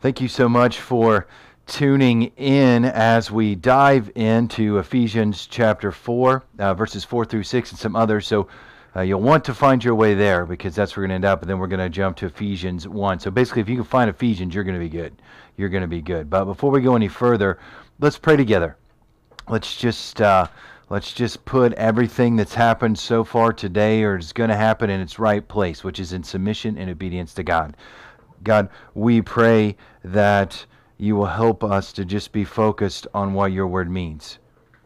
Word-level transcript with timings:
Thank 0.00 0.22
you 0.22 0.28
so 0.28 0.48
much 0.48 0.80
for 0.80 1.26
tuning 1.66 2.32
in 2.38 2.86
as 2.86 3.30
we 3.30 3.54
dive 3.54 4.10
into 4.14 4.78
Ephesians 4.78 5.46
chapter 5.46 5.92
4, 5.92 6.42
uh, 6.58 6.72
verses 6.72 7.04
4 7.04 7.26
through 7.26 7.42
6, 7.42 7.70
and 7.70 7.78
some 7.78 7.94
others. 7.94 8.26
So 8.26 8.48
uh, 8.96 9.02
you'll 9.02 9.20
want 9.20 9.44
to 9.44 9.52
find 9.52 9.84
your 9.84 9.94
way 9.94 10.14
there 10.14 10.46
because 10.46 10.74
that's 10.74 10.96
where 10.96 11.02
we're 11.02 11.08
going 11.08 11.20
to 11.20 11.26
end 11.26 11.32
up, 11.32 11.42
and 11.42 11.50
then 11.50 11.58
we're 11.58 11.66
going 11.66 11.80
to 11.80 11.90
jump 11.90 12.16
to 12.16 12.26
Ephesians 12.26 12.88
1. 12.88 13.20
So 13.20 13.30
basically, 13.30 13.60
if 13.60 13.68
you 13.68 13.76
can 13.76 13.84
find 13.84 14.08
Ephesians, 14.08 14.54
you're 14.54 14.64
going 14.64 14.74
to 14.74 14.80
be 14.80 14.88
good. 14.88 15.20
You're 15.58 15.68
going 15.68 15.82
to 15.82 15.86
be 15.86 16.00
good. 16.00 16.30
But 16.30 16.46
before 16.46 16.70
we 16.70 16.80
go 16.80 16.96
any 16.96 17.08
further, 17.08 17.58
let's 17.98 18.16
pray 18.16 18.38
together. 18.38 18.78
Let's 19.50 19.76
just. 19.76 20.22
Uh, 20.22 20.46
let's 20.88 21.12
just 21.12 21.44
put 21.44 21.72
everything 21.74 22.34
that's 22.34 22.54
happened 22.54 22.98
so 22.98 23.22
far 23.22 23.52
today 23.52 24.02
or 24.02 24.18
is 24.18 24.32
going 24.32 24.50
to 24.50 24.56
happen 24.56 24.90
in 24.90 25.00
its 25.00 25.20
right 25.20 25.46
place, 25.46 25.84
which 25.84 26.00
is 26.00 26.12
in 26.12 26.24
submission 26.24 26.76
and 26.76 26.90
obedience 26.90 27.32
to 27.34 27.44
God. 27.44 27.76
God, 28.42 28.68
we 28.94 29.20
pray 29.22 29.76
that 30.02 30.66
you 30.96 31.16
will 31.16 31.26
help 31.26 31.64
us 31.64 31.92
to 31.94 32.04
just 32.04 32.32
be 32.32 32.44
focused 32.44 33.06
on 33.14 33.34
what 33.34 33.52
your 33.52 33.66
word 33.66 33.90
means. 33.90 34.38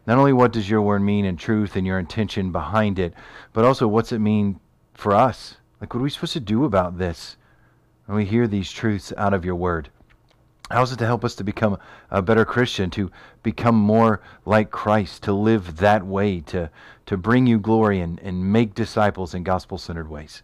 Not 0.07 0.19
only 0.19 0.33
what 0.33 0.53
does 0.53 0.69
your 0.69 0.83
word 0.83 1.03
mean 1.03 1.25
in 1.25 1.37
truth 1.37 1.77
and 1.77 1.87
your 1.87 1.99
intention 1.99 2.53
behind 2.53 2.99
it, 2.99 3.15
but 3.53 3.65
also 3.65 3.89
what's 3.89 4.13
it 4.13 4.19
mean 4.19 4.61
for 4.93 5.13
us? 5.13 5.57
Like, 5.81 5.93
what 5.93 6.01
are 6.01 6.05
we 6.05 6.11
supposed 6.11 6.35
to 6.35 6.41
do 6.41 6.65
about 6.65 6.99
this 6.99 7.37
when 8.07 8.17
we 8.17 8.25
hear 8.25 8.47
these 8.47 8.71
truths 8.71 9.13
out 9.17 9.35
of 9.35 9.45
your 9.45 9.55
word? 9.55 9.89
How 10.71 10.83
is 10.83 10.93
it 10.93 10.99
to 10.99 11.07
help 11.07 11.25
us 11.25 11.35
to 11.37 11.45
become 11.45 11.79
a 12.11 12.23
better 12.23 12.45
Christian, 12.45 12.91
to 12.91 13.11
become 13.43 13.75
more 13.75 14.21
like 14.47 14.71
Christ, 14.71 15.23
to 15.25 15.33
live 15.33 15.79
that 15.79 16.07
way, 16.07 16.41
to, 16.41 16.71
to 17.07 17.17
bring 17.17 17.47
you 17.47 17.59
glory 17.59 18.01
and, 18.01 18.19
and 18.21 18.53
make 18.53 18.75
disciples 18.75 19.35
in 19.35 19.43
gospel 19.43 19.79
centered 19.79 20.09
ways? 20.09 20.43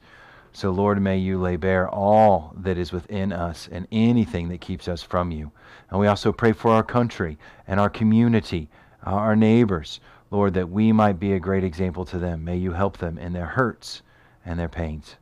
So, 0.53 0.71
Lord, 0.71 1.01
may 1.01 1.17
you 1.17 1.41
lay 1.41 1.57
bare 1.57 1.89
all 1.89 2.53
that 2.57 2.77
is 2.77 2.93
within 2.93 3.33
us 3.33 3.69
and 3.71 3.87
anything 3.93 4.49
that 4.49 4.61
keeps 4.61 4.89
us 4.89 5.03
from 5.03 5.31
you. 5.31 5.53
And 5.91 6.01
we 6.01 6.07
also 6.07 6.33
pray 6.33 6.53
for 6.53 6.73
our 6.73 6.83
country 6.83 7.39
and 7.67 7.79
our 7.79 7.91
community, 7.91 8.69
uh, 9.07 9.11
our 9.11 9.37
neighbors, 9.37 10.01
Lord, 10.31 10.55
that 10.55 10.69
we 10.69 10.93
might 10.93 11.19
be 11.21 11.33
a 11.33 11.41
great 11.41 11.65
example 11.65 12.05
to 12.07 12.19
them. 12.19 12.45
May 12.45 12.57
you 12.57 12.73
help 12.73 12.99
them 12.99 13.19
in 13.19 13.33
their 13.33 13.47
hurts 13.47 14.03
and 14.45 14.59
their 14.59 14.69
pains. 14.69 15.17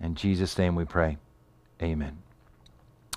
In 0.00 0.14
Jesus' 0.14 0.56
name 0.56 0.74
we 0.74 0.84
pray. 0.84 1.18
Amen. 1.82 2.18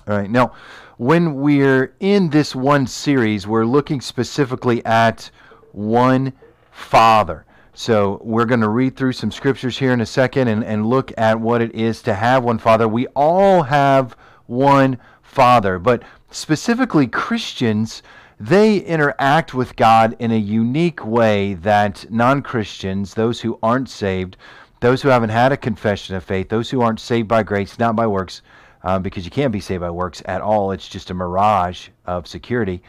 All 0.06 0.16
right, 0.16 0.30
now, 0.30 0.52
when 0.98 1.34
we're 1.36 1.94
in 1.98 2.28
this 2.28 2.54
one 2.54 2.86
series, 2.86 3.46
we're 3.46 3.64
looking 3.64 4.02
specifically 4.02 4.84
at 4.84 5.30
one 5.72 6.34
Father. 6.70 7.46
So 7.76 8.20
we're 8.22 8.44
going 8.44 8.60
to 8.60 8.68
read 8.68 8.96
through 8.96 9.14
some 9.14 9.32
scriptures 9.32 9.78
here 9.78 9.92
in 9.92 10.00
a 10.00 10.06
second 10.06 10.46
and, 10.46 10.62
and 10.62 10.86
look 10.86 11.12
at 11.18 11.40
what 11.40 11.60
it 11.60 11.74
is 11.74 12.02
to 12.02 12.14
have 12.14 12.44
one 12.44 12.58
Father. 12.58 12.86
We 12.86 13.08
all 13.08 13.64
have 13.64 14.16
one 14.46 14.98
Father, 15.22 15.80
but 15.80 16.04
specifically 16.30 17.08
Christians, 17.08 18.04
they 18.38 18.78
interact 18.78 19.54
with 19.54 19.74
God 19.74 20.14
in 20.20 20.30
a 20.30 20.38
unique 20.38 21.04
way 21.04 21.54
that 21.54 22.06
non 22.10 22.42
Christians, 22.42 23.14
those 23.14 23.40
who 23.40 23.58
aren't 23.60 23.88
saved, 23.88 24.36
those 24.78 25.02
who 25.02 25.08
haven't 25.08 25.30
had 25.30 25.50
a 25.50 25.56
confession 25.56 26.14
of 26.14 26.22
faith, 26.22 26.50
those 26.50 26.70
who 26.70 26.80
aren't 26.80 27.00
saved 27.00 27.26
by 27.26 27.42
grace, 27.42 27.76
not 27.80 27.96
by 27.96 28.06
works, 28.06 28.42
um, 28.84 29.02
because 29.02 29.24
you 29.24 29.32
can't 29.32 29.52
be 29.52 29.60
saved 29.60 29.80
by 29.80 29.90
works 29.90 30.22
at 30.26 30.40
all, 30.40 30.70
it's 30.70 30.88
just 30.88 31.10
a 31.10 31.14
mirage 31.14 31.88
of 32.06 32.28
security 32.28 32.84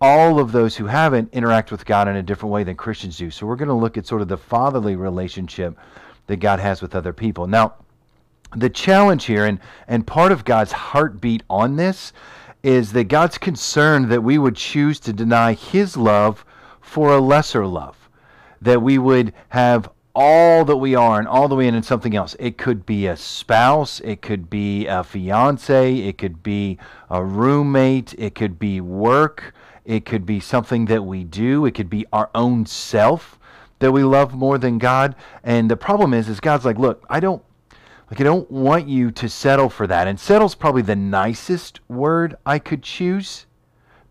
all 0.00 0.38
of 0.38 0.52
those 0.52 0.76
who 0.76 0.86
haven't 0.86 1.32
interact 1.32 1.70
with 1.70 1.84
God 1.84 2.08
in 2.08 2.16
a 2.16 2.22
different 2.22 2.52
way 2.52 2.62
than 2.62 2.76
Christians 2.76 3.18
do. 3.18 3.30
So 3.30 3.46
we're 3.46 3.56
going 3.56 3.68
to 3.68 3.74
look 3.74 3.96
at 3.96 4.06
sort 4.06 4.22
of 4.22 4.28
the 4.28 4.36
fatherly 4.36 4.96
relationship 4.96 5.76
that 6.28 6.36
God 6.36 6.60
has 6.60 6.80
with 6.80 6.94
other 6.94 7.12
people. 7.12 7.46
Now, 7.46 7.74
the 8.56 8.70
challenge 8.70 9.24
here, 9.24 9.44
and, 9.44 9.58
and 9.88 10.06
part 10.06 10.32
of 10.32 10.44
God's 10.44 10.72
heartbeat 10.72 11.42
on 11.50 11.76
this, 11.76 12.12
is 12.62 12.92
that 12.92 13.04
God's 13.04 13.38
concerned 13.38 14.10
that 14.10 14.22
we 14.22 14.38
would 14.38 14.56
choose 14.56 15.00
to 15.00 15.12
deny 15.12 15.52
His 15.52 15.96
love 15.96 16.44
for 16.80 17.14
a 17.14 17.20
lesser 17.20 17.66
love. 17.66 18.08
That 18.60 18.82
we 18.82 18.98
would 18.98 19.32
have 19.50 19.90
all 20.14 20.64
that 20.64 20.76
we 20.76 20.96
are 20.96 21.18
and 21.18 21.28
all 21.28 21.46
the 21.46 21.54
way 21.54 21.68
in 21.68 21.74
and 21.74 21.84
something 21.84 22.16
else. 22.16 22.34
It 22.40 22.58
could 22.58 22.84
be 22.84 23.06
a 23.06 23.16
spouse, 23.16 24.00
it 24.00 24.20
could 24.20 24.50
be 24.50 24.86
a 24.86 25.04
fiance, 25.04 25.94
it 25.94 26.18
could 26.18 26.42
be 26.42 26.78
a 27.08 27.22
roommate, 27.22 28.14
it 28.18 28.34
could 28.34 28.58
be 28.58 28.80
work, 28.80 29.54
it 29.88 30.04
could 30.04 30.26
be 30.26 30.38
something 30.38 30.84
that 30.84 31.02
we 31.02 31.24
do. 31.24 31.64
It 31.64 31.74
could 31.74 31.88
be 31.88 32.04
our 32.12 32.28
own 32.34 32.66
self 32.66 33.38
that 33.78 33.90
we 33.90 34.04
love 34.04 34.34
more 34.34 34.58
than 34.58 34.76
God. 34.76 35.16
And 35.42 35.70
the 35.70 35.78
problem 35.78 36.12
is, 36.12 36.28
is 36.28 36.40
God's 36.40 36.66
like, 36.66 36.78
look, 36.78 37.06
I 37.08 37.20
don't 37.20 37.42
like 38.10 38.20
I 38.20 38.24
don't 38.24 38.50
want 38.50 38.86
you 38.86 39.10
to 39.12 39.28
settle 39.30 39.70
for 39.70 39.86
that. 39.86 40.06
And 40.06 40.20
settle's 40.20 40.54
probably 40.54 40.82
the 40.82 40.94
nicest 40.94 41.80
word 41.88 42.36
I 42.44 42.58
could 42.58 42.82
choose 42.82 43.46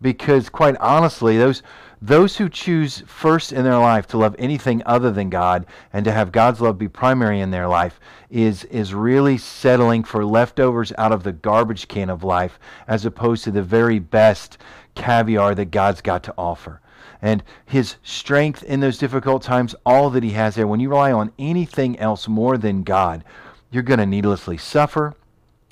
because 0.02 0.50
quite 0.50 0.78
honestly, 0.78 1.38
those 1.38 1.62
those 2.02 2.38
who 2.38 2.48
choose 2.48 3.04
first 3.08 3.52
in 3.52 3.64
their 3.64 3.78
life 3.78 4.06
to 4.08 4.18
love 4.18 4.36
anything 4.38 4.84
other 4.86 5.12
than 5.12 5.30
God 5.30 5.66
and 5.94 6.06
to 6.06 6.12
have 6.12 6.32
God's 6.32 6.62
love 6.62 6.78
be 6.78 6.88
primary 6.88 7.40
in 7.40 7.50
their 7.50 7.68
life 7.68 8.00
is 8.30 8.64
is 8.66 8.94
really 8.94 9.38
settling 9.38 10.04
for 10.04 10.26
leftovers 10.26 10.94
out 10.98 11.12
of 11.12 11.24
the 11.24 11.34
garbage 11.34 11.88
can 11.88 12.10
of 12.10 12.24
life 12.24 12.60
as 12.88 13.06
opposed 13.06 13.44
to 13.44 13.52
the 13.52 13.64
very 13.64 13.98
best 14.00 14.60
caviar 14.98 15.56
that 15.56 15.72
God's 15.72 16.02
got 16.02 16.24
to 16.24 16.34
offer. 16.38 16.82
And 17.22 17.44
his 17.66 17.96
strength 18.04 18.64
in 18.64 18.80
those 18.80 18.98
difficult 18.98 19.42
times, 19.42 19.76
all 19.86 20.10
that 20.10 20.24
he 20.24 20.32
has 20.32 20.56
there, 20.56 20.68
when 20.68 20.80
you 20.80 20.90
rely 20.90 21.12
on 21.12 21.32
anything 21.40 21.98
else 22.00 22.28
more 22.28 22.58
than 22.58 22.84
God, 22.84 23.24
you're 23.72 23.84
going 23.84 24.00
to 24.00 24.06
needlessly 24.06 24.58
suffer. 24.58 25.16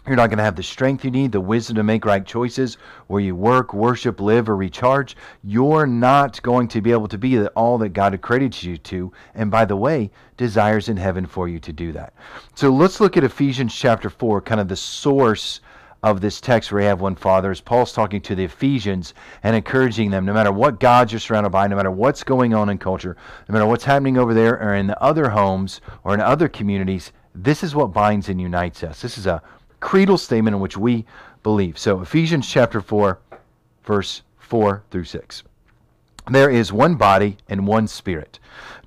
You're 0.08 0.16
not 0.16 0.30
going 0.30 0.38
to 0.38 0.44
have 0.44 0.56
the 0.56 0.62
strength 0.64 1.04
you 1.04 1.10
need, 1.10 1.32
the 1.32 1.42
wisdom 1.42 1.78
to 1.78 1.84
make 1.84 2.06
right 2.06 2.24
choices 2.24 2.78
where 3.08 3.22
you 3.22 3.36
work, 3.36 3.74
worship, 3.74 4.20
live, 4.20 4.48
or 4.48 4.56
recharge. 4.56 5.18
You're 5.44 5.88
not 5.88 6.40
going 6.44 6.68
to 6.70 6.82
be 6.82 6.92
able 6.92 7.08
to 7.08 7.18
be 7.18 7.44
all 7.48 7.80
that 7.80 7.90
God 7.90 8.14
accredits 8.14 8.64
you 8.64 8.78
to. 8.78 9.12
And 9.34 9.50
by 9.50 9.66
the 9.66 9.76
way, 9.76 10.12
desires 10.38 10.90
in 10.90 10.98
heaven 10.98 11.26
for 11.26 11.48
you 11.48 11.60
to 11.60 11.74
do 11.74 11.92
that. 11.94 12.14
So 12.54 12.70
let's 12.70 13.00
look 13.00 13.18
at 13.18 13.24
Ephesians 13.24 13.74
chapter 13.74 14.12
4, 14.12 14.42
kind 14.42 14.62
of 14.62 14.68
the 14.68 14.76
source 14.76 15.62
of 16.06 16.22
this 16.22 16.40
text 16.40 16.72
where 16.72 16.82
we 16.82 16.86
have 16.86 17.02
one 17.02 17.16
father 17.16 17.52
is 17.52 17.60
Paul's 17.60 17.92
talking 17.92 18.22
to 18.22 18.36
the 18.36 18.44
Ephesians 18.44 19.16
and 19.42 19.56
encouraging 19.56 20.12
them 20.12 20.24
no 20.24 20.34
matter 20.34 20.52
what 20.52 20.80
gods 20.80 21.12
you're 21.12 21.20
surrounded 21.20 21.50
by, 21.50 21.66
no 21.66 21.76
matter 21.76 21.90
what's 21.90 22.24
going 22.24 22.54
on 22.54 22.70
in 22.70 22.78
culture, 22.78 23.18
no 23.50 23.54
matter 23.54 23.66
what's 23.66 23.86
happening 23.86 24.16
over 24.16 24.32
there 24.32 24.62
or 24.62 24.76
in 24.76 24.86
the 24.86 25.02
other 25.02 25.30
homes 25.30 25.82
or 26.04 26.14
in 26.14 26.22
other 26.22 26.48
communities, 26.48 27.12
this 27.34 27.64
is 27.64 27.74
what 27.74 27.92
binds 27.92 28.30
and 28.30 28.40
unites 28.40 28.84
us. 28.84 29.02
This 29.02 29.18
is 29.18 29.26
a 29.26 29.42
creedal 29.80 30.20
statement 30.20 30.54
in 30.54 30.62
which 30.62 30.78
we 30.78 31.06
believe. 31.42 31.76
So 31.80 32.00
Ephesians 32.02 32.48
chapter 32.48 32.82
4, 32.82 33.18
verse 33.84 34.22
4 34.38 34.84
through 34.92 35.06
6. 35.06 35.44
There 36.30 36.52
is 36.52 36.72
one 36.72 36.96
body 36.96 37.38
and 37.50 37.66
one 37.66 37.88
spirit, 37.88 38.38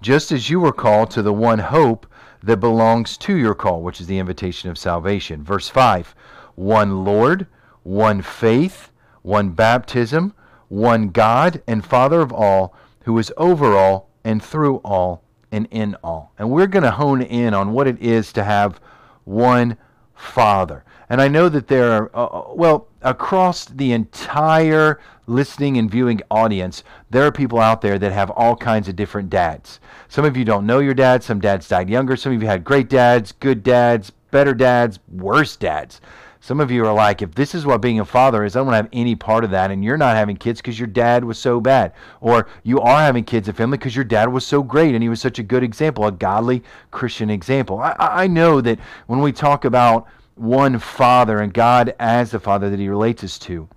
just 0.01 0.31
as 0.31 0.51
you 0.51 0.61
were 0.61 0.73
called 0.73 1.11
to 1.11 1.23
the 1.23 1.33
one 1.33 1.59
hope 1.59 2.07
that 2.45 2.59
belongs 2.59 3.17
to 3.17 3.37
your 3.37 3.57
call, 3.57 3.83
which 3.83 4.01
is 4.01 4.07
the 4.07 4.21
invitation 4.21 4.71
of 4.71 4.79
salvation. 4.79 5.43
Verse 5.43 5.69
5 5.69 6.15
one 6.59 7.05
Lord, 7.05 7.47
one 7.85 8.21
faith, 8.21 8.91
one 9.23 9.51
baptism, 9.51 10.35
one 10.69 11.09
God 11.11 11.63
and 11.67 11.85
Father 11.85 12.21
of 12.21 12.33
all, 12.33 12.75
who 13.05 13.17
is 13.19 13.33
over 13.37 13.77
all 13.77 14.11
and 14.25 14.43
through 14.43 14.77
all 14.79 15.23
and 15.53 15.69
in 15.71 15.95
all. 16.03 16.33
And 16.37 16.51
we're 16.51 16.67
going 16.67 16.83
to 16.83 16.91
hone 16.91 17.23
in 17.23 17.55
on 17.55 17.73
what 17.73 17.87
it 17.87 18.01
is 18.03 18.33
to 18.33 18.45
have 18.45 18.81
one 19.25 19.77
Father. 20.15 20.85
And 21.09 21.23
I 21.23 21.29
know 21.29 21.49
that 21.49 21.69
there 21.69 21.93
are, 21.93 22.11
uh, 22.13 22.25
uh, 22.25 22.55
well, 22.55 22.89
across 23.03 23.65
the 23.65 23.93
entire 23.93 25.01
listening 25.27 25.79
and 25.79 25.91
viewing 25.91 26.21
audience, 26.31 26.83
there 27.09 27.25
are 27.25 27.33
people 27.33 27.61
out 27.61 27.81
there 27.81 27.99
that 27.99 28.13
have 28.13 28.31
all 28.31 28.57
kinds 28.57 28.89
of 28.89 28.97
different 28.97 29.31
dads. 29.31 29.79
Some 30.09 30.25
of 30.25 30.37
you 30.37 30.45
don't 30.45 30.67
know 30.67 30.81
your 30.81 30.95
dad. 30.95 31.23
Some 31.23 31.41
dads 31.41 31.69
died 31.69 31.89
younger. 31.89 32.17
Some 32.17 32.35
of 32.35 32.43
you 32.43 32.49
had 32.49 32.65
great 32.65 32.89
dads, 32.89 33.33
good 33.33 33.63
dads, 33.63 34.11
better 34.31 34.55
dads, 34.55 34.99
worse 35.09 35.57
dads. 35.57 36.01
Some 36.41 36.61
of 36.61 36.71
you 36.71 36.85
are 36.87 36.93
like, 36.93 37.21
if 37.21 37.35
this 37.35 37.55
is 37.55 37.67
what 37.67 37.83
being 37.83 38.01
a 38.01 38.05
father 38.05 38.45
is, 38.45 38.55
I 38.55 38.61
don't 38.61 38.69
want 38.69 38.75
to 38.75 38.83
have 38.85 38.91
any 38.93 39.17
part 39.17 39.45
of 39.45 39.51
that. 39.51 39.71
And 39.71 39.85
you're 39.85 39.97
not 39.97 40.17
having 40.17 40.37
kids 40.37 40.61
because 40.61 40.79
your 40.79 40.87
dad 40.87 41.25
was 41.25 41.39
so 41.39 41.61
bad. 41.61 41.93
Or 42.21 42.49
you 42.63 42.81
are 42.81 43.01
having 43.01 43.25
kids 43.25 43.49
and 43.49 43.57
family 43.57 43.79
because 43.79 43.97
your 43.97 44.05
dad 44.05 44.33
was 44.33 44.47
so 44.47 44.63
great 44.63 44.95
and 44.95 45.03
he 45.03 45.09
was 45.09 45.21
such 45.21 45.39
a 45.39 45.43
good 45.43 45.63
example, 45.63 46.07
a 46.07 46.13
godly 46.13 46.63
Christian 46.91 47.29
example. 47.29 47.81
I, 47.81 47.95
I 47.99 48.27
know 48.29 48.61
that 48.61 48.79
when 49.07 49.21
we 49.21 49.33
talk 49.33 49.65
about 49.65 50.07
one 50.37 50.79
father 50.79 51.39
and 51.39 51.53
God 51.53 51.95
as 51.99 52.31
the 52.31 52.39
father 52.39 52.71
that 52.71 52.79
he 52.79 52.89
relates 52.89 53.25
us 53.25 53.39
to, 53.41 53.69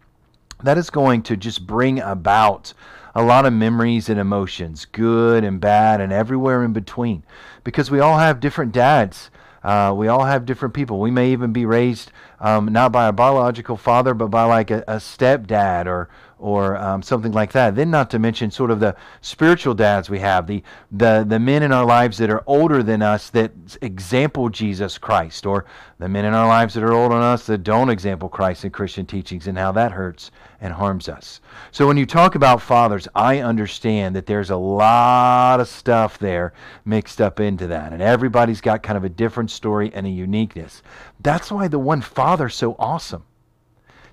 that 0.63 0.77
is 0.77 0.91
going 0.91 1.23
to 1.23 1.35
just 1.35 1.65
bring 1.65 1.99
about 1.99 2.73
a 3.15 3.23
lot 3.23 3.45
of 3.45 3.53
memories 3.53 4.09
and 4.09 4.19
emotions, 4.19 4.85
good 4.85 5.43
and 5.43 5.59
bad, 5.59 5.99
and 5.99 6.13
everywhere 6.13 6.63
in 6.63 6.73
between. 6.73 7.23
Because 7.63 7.91
we 7.91 7.99
all 7.99 8.17
have 8.17 8.39
different 8.39 8.71
dads. 8.71 9.31
Uh, 9.63 9.93
we 9.95 10.07
all 10.07 10.23
have 10.23 10.45
different 10.45 10.73
people. 10.73 10.99
We 10.99 11.11
may 11.11 11.31
even 11.31 11.51
be 11.51 11.65
raised 11.65 12.11
um, 12.41 12.73
not 12.73 12.91
by 12.91 13.07
a 13.07 13.13
biological 13.13 13.77
father, 13.77 14.13
but 14.13 14.27
by 14.27 14.43
like 14.43 14.71
a, 14.71 14.83
a 14.87 14.95
stepdad 14.95 15.85
or 15.85 16.09
or 16.41 16.75
um, 16.77 17.01
something 17.01 17.31
like 17.31 17.51
that. 17.51 17.75
Then, 17.75 17.91
not 17.91 18.09
to 18.09 18.19
mention 18.19 18.51
sort 18.51 18.71
of 18.71 18.79
the 18.79 18.95
spiritual 19.21 19.73
dads 19.73 20.09
we 20.09 20.19
have, 20.19 20.47
the, 20.47 20.63
the, 20.91 21.23
the 21.27 21.39
men 21.39 21.63
in 21.63 21.71
our 21.71 21.85
lives 21.85 22.17
that 22.17 22.29
are 22.29 22.43
older 22.47 22.81
than 22.83 23.01
us 23.01 23.29
that 23.29 23.51
example 23.81 24.49
Jesus 24.49 24.97
Christ, 24.97 25.45
or 25.45 25.65
the 25.99 26.09
men 26.09 26.25
in 26.25 26.33
our 26.33 26.47
lives 26.47 26.73
that 26.73 26.83
are 26.83 26.93
older 26.93 27.15
than 27.15 27.23
us 27.23 27.45
that 27.45 27.59
don't 27.59 27.89
example 27.89 28.27
Christ 28.27 28.65
in 28.65 28.71
Christian 28.71 29.05
teachings 29.05 29.47
and 29.47 29.57
how 29.57 29.71
that 29.73 29.91
hurts 29.91 30.31
and 30.59 30.73
harms 30.73 31.07
us. 31.07 31.39
So, 31.71 31.87
when 31.87 31.97
you 31.97 32.05
talk 32.05 32.35
about 32.35 32.61
fathers, 32.61 33.07
I 33.13 33.39
understand 33.39 34.15
that 34.15 34.25
there's 34.25 34.49
a 34.49 34.57
lot 34.57 35.59
of 35.59 35.67
stuff 35.67 36.17
there 36.17 36.53
mixed 36.85 37.21
up 37.21 37.39
into 37.39 37.67
that, 37.67 37.93
and 37.93 38.01
everybody's 38.01 38.61
got 38.61 38.83
kind 38.83 38.97
of 38.97 39.03
a 39.03 39.09
different 39.09 39.51
story 39.51 39.91
and 39.93 40.07
a 40.07 40.09
uniqueness. 40.09 40.81
That's 41.19 41.51
why 41.51 41.67
the 41.67 41.79
one 41.79 42.01
father's 42.01 42.55
so 42.55 42.75
awesome. 42.79 43.23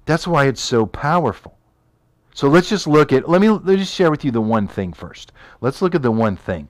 That's 0.04 0.26
why 0.26 0.46
it's 0.46 0.62
so 0.62 0.86
powerful. 0.86 1.57
So 2.38 2.48
let's 2.48 2.68
just 2.68 2.86
look 2.86 3.12
at, 3.12 3.28
let 3.28 3.40
me, 3.40 3.48
let 3.48 3.64
me 3.64 3.76
just 3.78 3.92
share 3.92 4.12
with 4.12 4.24
you 4.24 4.30
the 4.30 4.40
one 4.40 4.68
thing 4.68 4.92
first. 4.92 5.32
Let's 5.60 5.82
look 5.82 5.96
at 5.96 6.02
the 6.02 6.12
one 6.12 6.36
thing 6.36 6.68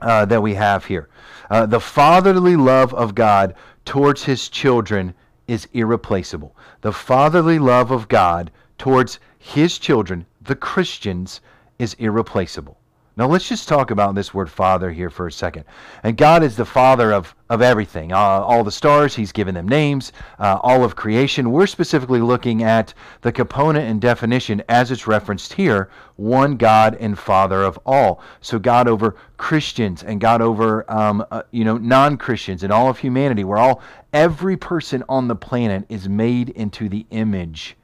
uh, 0.00 0.24
that 0.24 0.42
we 0.42 0.54
have 0.54 0.86
here. 0.86 1.10
Uh, 1.50 1.66
the 1.66 1.78
fatherly 1.78 2.56
love 2.56 2.94
of 2.94 3.14
God 3.14 3.54
towards 3.84 4.24
his 4.24 4.48
children 4.48 5.12
is 5.46 5.68
irreplaceable. 5.74 6.56
The 6.80 6.92
fatherly 6.92 7.58
love 7.58 7.90
of 7.90 8.08
God 8.08 8.50
towards 8.78 9.20
his 9.38 9.78
children, 9.78 10.24
the 10.40 10.56
Christians, 10.56 11.42
is 11.78 11.92
irreplaceable. 11.98 12.78
Now 13.18 13.26
let's 13.26 13.48
just 13.48 13.66
talk 13.66 13.90
about 13.90 14.14
this 14.14 14.32
word 14.32 14.48
Father 14.48 14.92
here 14.92 15.10
for 15.10 15.26
a 15.26 15.32
second. 15.32 15.64
And 16.04 16.16
God 16.16 16.44
is 16.44 16.54
the 16.54 16.64
Father 16.64 17.12
of, 17.12 17.34
of 17.50 17.60
everything. 17.60 18.12
Uh, 18.12 18.16
all 18.16 18.62
the 18.62 18.70
stars, 18.70 19.16
He's 19.16 19.32
given 19.32 19.56
them 19.56 19.66
names. 19.66 20.12
Uh, 20.38 20.60
all 20.62 20.84
of 20.84 20.94
creation. 20.94 21.50
We're 21.50 21.66
specifically 21.66 22.20
looking 22.20 22.62
at 22.62 22.94
the 23.22 23.32
component 23.32 23.90
and 23.90 24.00
definition 24.00 24.62
as 24.68 24.92
it's 24.92 25.08
referenced 25.08 25.52
here 25.54 25.90
one 26.14 26.56
God 26.56 26.96
and 27.00 27.18
Father 27.18 27.64
of 27.64 27.76
all. 27.84 28.22
So 28.40 28.60
God 28.60 28.86
over 28.86 29.16
Christians 29.36 30.04
and 30.04 30.20
God 30.20 30.40
over 30.40 30.88
um, 30.88 31.26
uh, 31.32 31.42
you 31.50 31.64
know 31.64 31.76
non 31.76 32.18
Christians 32.18 32.62
and 32.62 32.72
all 32.72 32.88
of 32.88 32.98
humanity. 32.98 33.42
We're 33.42 33.58
all, 33.58 33.82
every 34.12 34.56
person 34.56 35.02
on 35.08 35.26
the 35.26 35.34
planet 35.34 35.86
is 35.88 36.08
made 36.08 36.50
into 36.50 36.88
the 36.88 37.04
image 37.10 37.76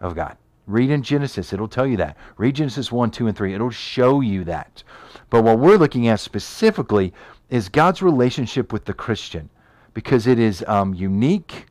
of 0.00 0.14
God. 0.14 0.36
Read 0.66 0.90
in 0.90 1.02
Genesis, 1.02 1.52
it'll 1.52 1.68
tell 1.68 1.86
you 1.86 1.96
that. 1.98 2.16
Read 2.36 2.56
Genesis 2.56 2.90
1, 2.90 3.10
2, 3.12 3.28
and 3.28 3.36
3, 3.36 3.54
it'll 3.54 3.70
show 3.70 4.20
you 4.20 4.44
that. 4.44 4.82
But 5.30 5.44
what 5.44 5.58
we're 5.58 5.76
looking 5.76 6.08
at 6.08 6.20
specifically 6.20 7.12
is 7.50 7.68
God's 7.68 8.02
relationship 8.02 8.72
with 8.72 8.84
the 8.84 8.94
Christian 8.94 9.48
because 9.94 10.26
it 10.26 10.38
is 10.38 10.64
um, 10.66 10.92
unique 10.94 11.66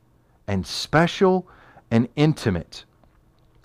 and 0.46 0.66
special 0.66 1.46
and 1.90 2.08
intimate. 2.16 2.84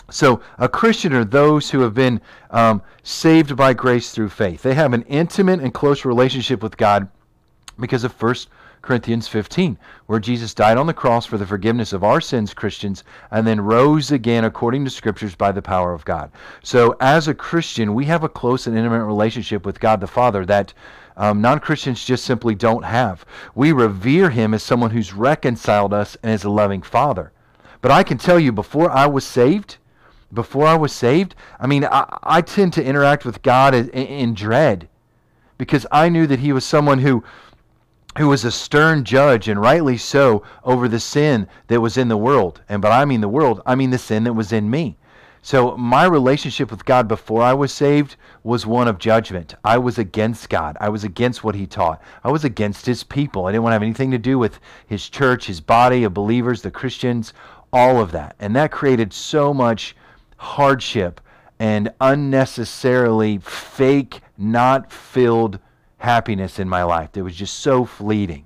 So, 0.10 0.42
a 0.58 0.68
Christian 0.68 1.14
are 1.14 1.24
those 1.24 1.70
who 1.72 1.80
have 1.80 1.94
been 1.94 2.20
um, 2.50 2.82
saved 3.02 3.56
by 3.56 3.74
grace 3.74 4.12
through 4.12 4.30
faith. 4.30 4.62
They 4.62 4.74
have 4.74 4.94
an 4.94 5.04
intimate 5.04 5.62
and 5.62 5.74
close 5.74 6.04
relationship 6.04 6.62
with 6.62 6.76
God 6.76 7.08
because 7.80 8.04
of 8.04 8.12
first 8.14 8.50
Corinthians 8.82 9.28
15, 9.28 9.78
where 10.08 10.20
Jesus 10.20 10.54
died 10.54 10.78
on 10.78 10.88
the 10.88 10.94
cross 10.94 11.26
for 11.26 11.38
the 11.38 11.46
forgiveness 11.46 11.94
of 11.94 12.04
our 12.04 12.20
sins, 12.20 12.54
Christians, 12.54 13.04
and 13.30 13.46
then 13.46 13.62
rose 13.62 14.12
again 14.12 14.44
according 14.44 14.84
to 14.86 14.92
scriptures 14.92 15.36
by 15.36 15.52
the 15.52 15.62
power 15.62 15.94
of 15.94 16.04
God. 16.04 16.32
So, 16.64 16.96
as 17.00 17.28
a 17.28 17.36
Christian, 17.36 17.94
we 17.94 18.06
have 18.06 18.24
a 18.24 18.30
close 18.30 18.66
and 18.66 18.76
intimate 18.76 19.06
relationship 19.06 19.66
with 19.66 19.80
God 19.80 20.00
the 20.00 20.08
Father 20.08 20.46
that 20.46 20.74
um, 21.16 21.42
non 21.42 21.60
Christians 21.60 22.04
just 22.04 22.26
simply 22.26 22.56
don't 22.56 22.84
have. 22.84 23.24
We 23.54 23.72
revere 23.72 24.32
Him 24.32 24.54
as 24.54 24.64
someone 24.64 24.92
who's 24.92 25.14
reconciled 25.14 25.94
us 25.94 26.18
and 26.24 26.32
is 26.32 26.44
a 26.44 26.50
loving 26.50 26.82
Father. 26.82 27.32
But 27.82 27.92
I 27.92 28.04
can 28.04 28.18
tell 28.18 28.40
you, 28.40 28.52
before 28.52 28.90
I 28.90 29.06
was 29.06 29.26
saved, 29.26 29.78
before 30.34 30.66
I 30.66 30.76
was 30.76 30.92
saved, 30.92 31.36
I 31.60 31.68
mean, 31.68 31.86
I, 31.86 32.18
I 32.24 32.42
tend 32.42 32.74
to 32.74 32.84
interact 32.84 33.26
with 33.26 33.44
God 33.44 33.76
in, 33.76 33.90
in 33.90 34.34
dread 34.34 34.88
because 35.58 35.86
I 35.92 36.10
knew 36.10 36.26
that 36.26 36.40
He 36.40 36.54
was 36.54 36.66
someone 36.66 37.00
who 37.00 37.24
who 38.18 38.28
was 38.28 38.44
a 38.44 38.52
stern 38.52 39.04
judge 39.04 39.48
and 39.48 39.62
rightly 39.62 39.98
so 39.98 40.44
over 40.64 40.88
the 40.88 41.00
sin 41.00 41.48
that 41.68 41.82
was 41.82 41.98
in 41.98 42.10
the 42.10 42.18
world. 42.18 42.62
And 42.68 42.82
but 42.82 42.92
I 42.92 43.06
mean 43.06 43.22
the 43.22 43.30
world, 43.30 43.62
I 43.66 43.76
mean 43.76 43.90
the 43.90 43.98
sin 43.98 44.26
that 44.26 44.34
was 44.34 44.52
in 44.52 44.70
me. 44.70 44.98
So 45.44 45.76
my 45.76 46.06
relationship 46.06 46.70
with 46.70 46.86
God 46.86 47.08
before 47.08 47.42
I 47.42 47.54
was 47.54 47.72
saved 47.72 48.16
was 48.44 48.68
one 48.68 48.88
of 48.88 49.00
judgment. 49.00 49.56
I 49.64 49.80
was 49.80 49.98
against 49.98 50.50
God. 50.50 50.78
I 50.80 50.90
was 50.90 51.04
against 51.04 51.44
what 51.44 51.56
he 51.56 51.66
taught. 51.66 52.00
I 52.24 52.30
was 52.30 52.44
against 52.44 52.86
his 52.86 53.04
people. 53.04 53.48
I 53.48 53.52
didn't 53.52 53.64
want 53.64 53.72
to 53.72 53.76
have 53.76 53.82
anything 53.82 54.12
to 54.12 54.20
do 54.20 54.38
with 54.38 54.60
his 54.86 55.10
church, 55.10 55.48
his 55.48 55.60
body 55.60 56.04
of 56.04 56.14
believers, 56.14 56.62
the 56.62 56.70
Christians, 56.70 57.34
all 57.74 58.00
of 58.00 58.12
that. 58.12 58.36
And 58.40 58.56
that 58.56 58.72
created 58.72 59.14
so 59.14 59.52
much 59.52 59.96
hardship 60.38 61.22
and 61.58 61.92
unnecessarily 62.00 63.40
fake, 63.40 64.22
not 64.38 64.92
filled 64.92 65.60
happiness 66.02 66.60
in 66.60 66.68
my 66.68 66.84
life 66.84 67.12
that 67.14 67.24
was 67.24 67.36
just 67.36 67.60
so 67.60 67.86
fleeting. 67.86 68.46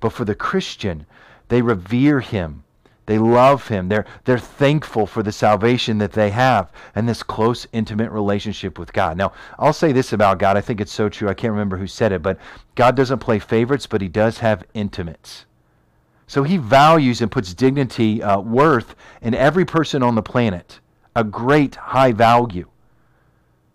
But 0.00 0.12
for 0.12 0.24
the 0.24 0.34
Christian, 0.34 1.06
they 1.48 1.62
revere 1.62 2.20
him. 2.20 2.64
They 3.06 3.18
love 3.18 3.68
him. 3.68 3.88
They're, 3.88 4.06
they're 4.24 4.38
thankful 4.38 5.06
for 5.06 5.22
the 5.22 5.32
salvation 5.32 5.98
that 5.98 6.12
they 6.12 6.30
have 6.30 6.70
and 6.94 7.08
this 7.08 7.24
close, 7.24 7.66
intimate 7.72 8.12
relationship 8.12 8.78
with 8.78 8.92
God. 8.92 9.16
Now, 9.16 9.32
I'll 9.58 9.72
say 9.72 9.90
this 9.90 10.12
about 10.12 10.38
God. 10.38 10.56
I 10.56 10.60
think 10.60 10.80
it's 10.80 10.92
so 10.92 11.08
true. 11.08 11.28
I 11.28 11.34
can't 11.34 11.52
remember 11.52 11.76
who 11.76 11.88
said 11.88 12.12
it, 12.12 12.22
but 12.22 12.38
God 12.76 12.94
doesn't 12.94 13.18
play 13.18 13.40
favorites, 13.40 13.86
but 13.86 14.00
he 14.00 14.08
does 14.08 14.38
have 14.38 14.64
intimates. 14.74 15.44
So 16.28 16.44
he 16.44 16.56
values 16.56 17.20
and 17.20 17.32
puts 17.32 17.52
dignity, 17.52 18.22
uh, 18.22 18.38
worth 18.38 18.94
in 19.20 19.34
every 19.34 19.64
person 19.64 20.04
on 20.04 20.14
the 20.14 20.22
planet, 20.22 20.78
a 21.16 21.24
great 21.24 21.74
high 21.74 22.12
value. 22.12 22.68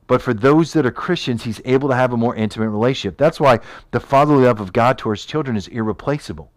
But 0.07 0.21
for 0.21 0.33
those 0.33 0.73
that 0.73 0.85
are 0.85 0.91
Christians, 0.91 1.43
he's 1.43 1.61
able 1.65 1.89
to 1.89 1.95
have 1.95 2.13
a 2.13 2.17
more 2.17 2.35
intimate 2.35 2.69
relationship. 2.69 3.17
That's 3.17 3.39
why 3.39 3.59
the 3.91 3.99
fatherly 3.99 4.45
love 4.45 4.61
of 4.61 4.73
God 4.73 4.97
towards 4.97 5.25
children 5.25 5.57
is 5.57 5.67
irreplaceable. 5.67 6.51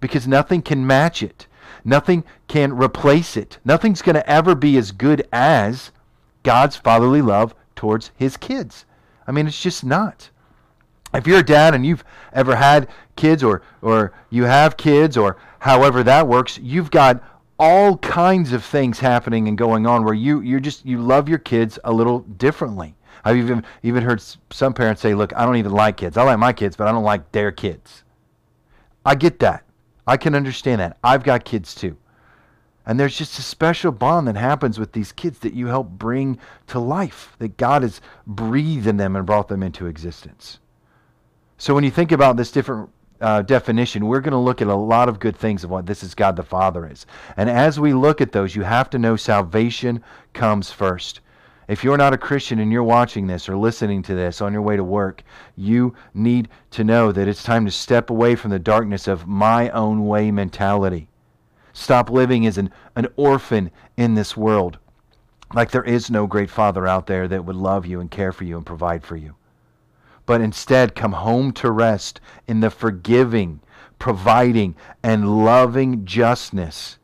Because 0.00 0.28
nothing 0.28 0.62
can 0.62 0.86
match 0.86 1.22
it. 1.22 1.46
Nothing 1.84 2.24
can 2.46 2.72
replace 2.76 3.36
it. 3.36 3.58
Nothing's 3.64 4.02
going 4.02 4.14
to 4.14 4.30
ever 4.30 4.54
be 4.54 4.76
as 4.76 4.92
good 4.92 5.26
as 5.32 5.90
God's 6.42 6.76
fatherly 6.76 7.22
love 7.22 7.54
towards 7.74 8.10
his 8.16 8.36
kids. 8.36 8.84
I 9.26 9.32
mean, 9.32 9.46
it's 9.46 9.60
just 9.60 9.84
not. 9.84 10.30
If 11.12 11.26
you're 11.26 11.40
a 11.40 11.44
dad 11.44 11.74
and 11.74 11.86
you've 11.86 12.04
ever 12.32 12.56
had 12.56 12.88
kids 13.16 13.42
or, 13.42 13.62
or 13.82 14.12
you 14.30 14.44
have 14.44 14.76
kids 14.76 15.16
or 15.16 15.36
however 15.60 16.02
that 16.02 16.28
works, 16.28 16.58
you've 16.58 16.90
got 16.90 17.22
all 17.58 17.96
kinds 17.98 18.52
of 18.52 18.64
things 18.64 18.98
happening 18.98 19.48
and 19.48 19.56
going 19.56 19.86
on 19.86 20.04
where 20.04 20.14
you 20.14 20.40
you 20.40 20.60
just 20.60 20.84
you 20.84 20.98
love 20.98 21.28
your 21.28 21.38
kids 21.38 21.78
a 21.84 21.92
little 21.92 22.20
differently. 22.20 22.94
I've 23.24 23.36
even 23.36 23.64
even 23.82 24.02
heard 24.02 24.22
some 24.50 24.74
parents 24.74 25.00
say, 25.00 25.14
"Look, 25.14 25.34
I 25.36 25.46
don't 25.46 25.56
even 25.56 25.72
like 25.72 25.96
kids. 25.96 26.16
I 26.16 26.22
like 26.24 26.38
my 26.38 26.52
kids, 26.52 26.76
but 26.76 26.88
I 26.88 26.92
don't 26.92 27.04
like 27.04 27.32
their 27.32 27.52
kids." 27.52 28.04
I 29.06 29.14
get 29.14 29.38
that. 29.40 29.64
I 30.06 30.16
can 30.16 30.34
understand 30.34 30.80
that. 30.80 30.98
I've 31.04 31.22
got 31.22 31.44
kids 31.44 31.74
too. 31.74 31.96
And 32.86 33.00
there's 33.00 33.16
just 33.16 33.38
a 33.38 33.42
special 33.42 33.92
bond 33.92 34.28
that 34.28 34.36
happens 34.36 34.78
with 34.78 34.92
these 34.92 35.12
kids 35.12 35.38
that 35.38 35.54
you 35.54 35.68
help 35.68 35.88
bring 35.88 36.38
to 36.66 36.78
life, 36.78 37.34
that 37.38 37.56
God 37.56 37.82
has 37.82 38.00
breathed 38.26 38.86
in 38.86 38.98
them 38.98 39.16
and 39.16 39.24
brought 39.24 39.48
them 39.48 39.62
into 39.62 39.86
existence. 39.86 40.58
So 41.56 41.74
when 41.74 41.84
you 41.84 41.90
think 41.90 42.12
about 42.12 42.36
this 42.36 42.50
different 42.50 42.90
uh, 43.24 43.40
definition, 43.40 44.06
we're 44.06 44.20
going 44.20 44.32
to 44.32 44.38
look 44.38 44.60
at 44.60 44.68
a 44.68 44.74
lot 44.74 45.08
of 45.08 45.18
good 45.18 45.34
things 45.34 45.64
of 45.64 45.70
what 45.70 45.86
this 45.86 46.02
is 46.02 46.14
God 46.14 46.36
the 46.36 46.42
Father 46.42 46.86
is. 46.86 47.06
And 47.38 47.48
as 47.48 47.80
we 47.80 47.94
look 47.94 48.20
at 48.20 48.32
those, 48.32 48.54
you 48.54 48.62
have 48.64 48.90
to 48.90 48.98
know 48.98 49.16
salvation 49.16 50.04
comes 50.34 50.70
first. 50.70 51.20
If 51.66 51.82
you're 51.82 51.96
not 51.96 52.12
a 52.12 52.18
Christian 52.18 52.58
and 52.58 52.70
you're 52.70 52.82
watching 52.82 53.26
this 53.26 53.48
or 53.48 53.56
listening 53.56 54.02
to 54.02 54.14
this 54.14 54.42
on 54.42 54.52
your 54.52 54.60
way 54.60 54.76
to 54.76 54.84
work, 54.84 55.22
you 55.56 55.94
need 56.12 56.50
to 56.72 56.84
know 56.84 57.12
that 57.12 57.26
it's 57.26 57.42
time 57.42 57.64
to 57.64 57.70
step 57.70 58.10
away 58.10 58.34
from 58.34 58.50
the 58.50 58.58
darkness 58.58 59.08
of 59.08 59.26
my 59.26 59.70
own 59.70 60.04
way 60.06 60.30
mentality. 60.30 61.08
Stop 61.72 62.10
living 62.10 62.46
as 62.46 62.58
an, 62.58 62.68
an 62.94 63.08
orphan 63.16 63.70
in 63.96 64.14
this 64.14 64.36
world, 64.36 64.76
like 65.54 65.70
there 65.70 65.82
is 65.82 66.10
no 66.10 66.26
great 66.26 66.50
father 66.50 66.86
out 66.86 67.06
there 67.06 67.26
that 67.28 67.46
would 67.46 67.56
love 67.56 67.86
you 67.86 68.00
and 68.00 68.10
care 68.10 68.32
for 68.32 68.44
you 68.44 68.58
and 68.58 68.66
provide 68.66 69.02
for 69.02 69.16
you 69.16 69.34
but 70.26 70.40
instead 70.40 70.94
come 70.94 71.12
home 71.12 71.52
to 71.52 71.70
rest 71.70 72.20
in 72.46 72.60
the 72.60 72.70
forgiving, 72.70 73.60
providing, 73.98 74.74
and 75.02 75.44
loving 75.44 76.04
justness 76.04 76.98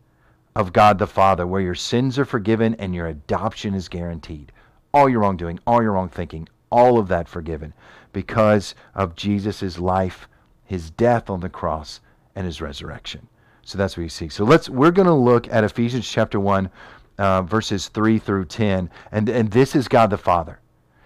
of 0.54 0.72
God 0.72 0.98
the 0.98 1.06
Father, 1.06 1.46
where 1.46 1.60
your 1.60 1.74
sins 1.74 2.18
are 2.18 2.24
forgiven 2.24 2.74
and 2.74 2.94
your 2.94 3.06
adoption 3.06 3.74
is 3.74 3.88
guaranteed. 3.88 4.52
All 4.92 5.08
your 5.08 5.20
wrongdoing, 5.20 5.60
all 5.66 5.82
your 5.82 5.92
wrong 5.92 6.08
thinking, 6.08 6.48
all 6.70 6.98
of 6.98 7.08
that 7.08 7.28
forgiven 7.28 7.74
because 8.12 8.74
of 8.94 9.16
Jesus' 9.16 9.78
life, 9.78 10.28
his 10.64 10.90
death 10.90 11.30
on 11.30 11.40
the 11.40 11.48
cross, 11.48 12.00
and 12.34 12.46
his 12.46 12.60
resurrection. 12.60 13.28
So 13.62 13.78
that's 13.78 13.96
what 13.96 14.04
you 14.04 14.08
see. 14.08 14.28
So 14.28 14.44
let's 14.44 14.68
we're 14.68 14.90
going 14.90 15.06
to 15.06 15.12
look 15.12 15.48
at 15.52 15.64
Ephesians 15.64 16.08
chapter 16.08 16.40
1 16.40 16.70
uh, 17.18 17.42
verses 17.42 17.88
3 17.88 18.18
through 18.18 18.46
10 18.46 18.90
and 19.12 19.28
and 19.28 19.50
this 19.50 19.76
is 19.76 19.88
God 19.88 20.10
the 20.10 20.18
Father. 20.18 20.59